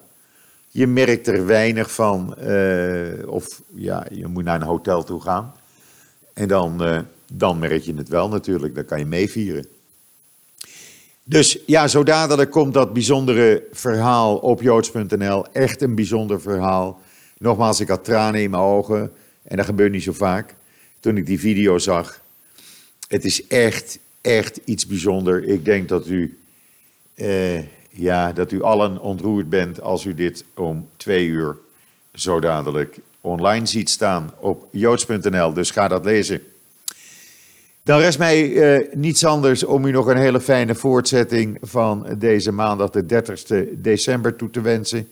Je 0.75 0.87
merkt 0.87 1.27
er 1.27 1.47
weinig 1.47 1.92
van. 1.92 2.35
eh, 2.37 3.29
of 3.29 3.62
ja, 3.75 4.07
je 4.11 4.27
moet 4.27 4.45
naar 4.45 4.61
een 4.61 4.66
hotel 4.66 5.05
toe 5.05 5.21
gaan. 5.21 5.55
En 6.35 6.49
dan, 6.49 6.85
eh, 6.85 7.01
dan 7.33 7.59
merk 7.59 7.83
je 7.83 7.95
het 7.95 8.09
wel 8.09 8.29
natuurlijk. 8.29 8.75
Dan 8.75 8.85
kan 8.85 8.99
je 8.99 9.07
meevieren. 9.07 9.66
Dus 11.24 11.58
ja, 11.66 11.88
zo 11.88 12.02
dadelijk 12.02 12.50
komt 12.50 12.74
dat 12.74 12.92
bijzondere 12.92 13.64
verhaal 13.72 14.37
op 14.37 14.62
joods.nl. 14.62 15.46
Echt 15.52 15.82
een 15.82 15.94
bijzonder 15.94 16.40
verhaal. 16.40 17.00
Nogmaals, 17.38 17.80
ik 17.80 17.88
had 17.88 18.04
tranen 18.04 18.42
in 18.42 18.50
mijn 18.50 18.62
ogen. 18.62 19.12
En 19.42 19.56
dat 19.56 19.66
gebeurt 19.66 19.92
niet 19.92 20.02
zo 20.02 20.12
vaak. 20.12 20.54
Toen 21.00 21.16
ik 21.16 21.26
die 21.26 21.40
video 21.40 21.78
zag. 21.78 22.20
Het 23.08 23.24
is 23.24 23.46
echt, 23.46 23.98
echt 24.20 24.61
iets 24.64 24.87
bijzonders. 24.87 25.46
Ik 25.46 25.64
denk 25.64 25.88
dat 25.88 26.06
u, 26.06 26.38
eh, 27.14 27.58
ja, 27.90 28.32
dat 28.32 28.52
u 28.52 28.62
allen 28.62 29.00
ontroerd 29.00 29.48
bent 29.48 29.80
als 29.80 30.04
u 30.04 30.14
dit 30.14 30.44
om 30.54 30.88
twee 30.96 31.26
uur 31.26 31.56
zo 32.14 32.40
dadelijk 32.40 32.98
online 33.20 33.66
ziet 33.66 33.90
staan 33.90 34.35
op 34.40 34.68
joods.nl. 34.70 35.52
Dus 35.52 35.70
ga 35.70 35.88
dat 35.88 36.04
lezen. 36.04 36.42
Dan 37.85 38.01
rest 38.01 38.18
mij 38.18 38.57
eh, 38.57 38.95
niets 38.95 39.25
anders 39.25 39.64
om 39.64 39.85
u 39.85 39.90
nog 39.90 40.07
een 40.07 40.16
hele 40.16 40.40
fijne 40.40 40.75
voortzetting 40.75 41.59
van 41.61 42.07
deze 42.18 42.53
maandag, 42.53 42.90
de 42.90 43.07
30 43.07 43.42
december, 43.73 44.37
toe 44.37 44.51
te 44.51 44.61
wensen. 44.61 45.09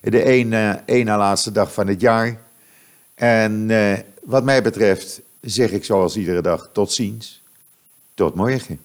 De 0.00 0.22
één, 0.22 0.52
eh, 0.86 1.04
na 1.04 1.18
laatste 1.18 1.52
dag 1.52 1.72
van 1.72 1.86
het 1.86 2.00
jaar. 2.00 2.40
En 3.14 3.70
eh, 3.70 3.98
wat 4.22 4.44
mij 4.44 4.62
betreft 4.62 5.20
zeg 5.40 5.70
ik 5.70 5.84
zoals 5.84 6.16
iedere 6.16 6.40
dag 6.40 6.70
tot 6.72 6.92
ziens, 6.92 7.42
tot 8.14 8.34
morgen. 8.34 8.80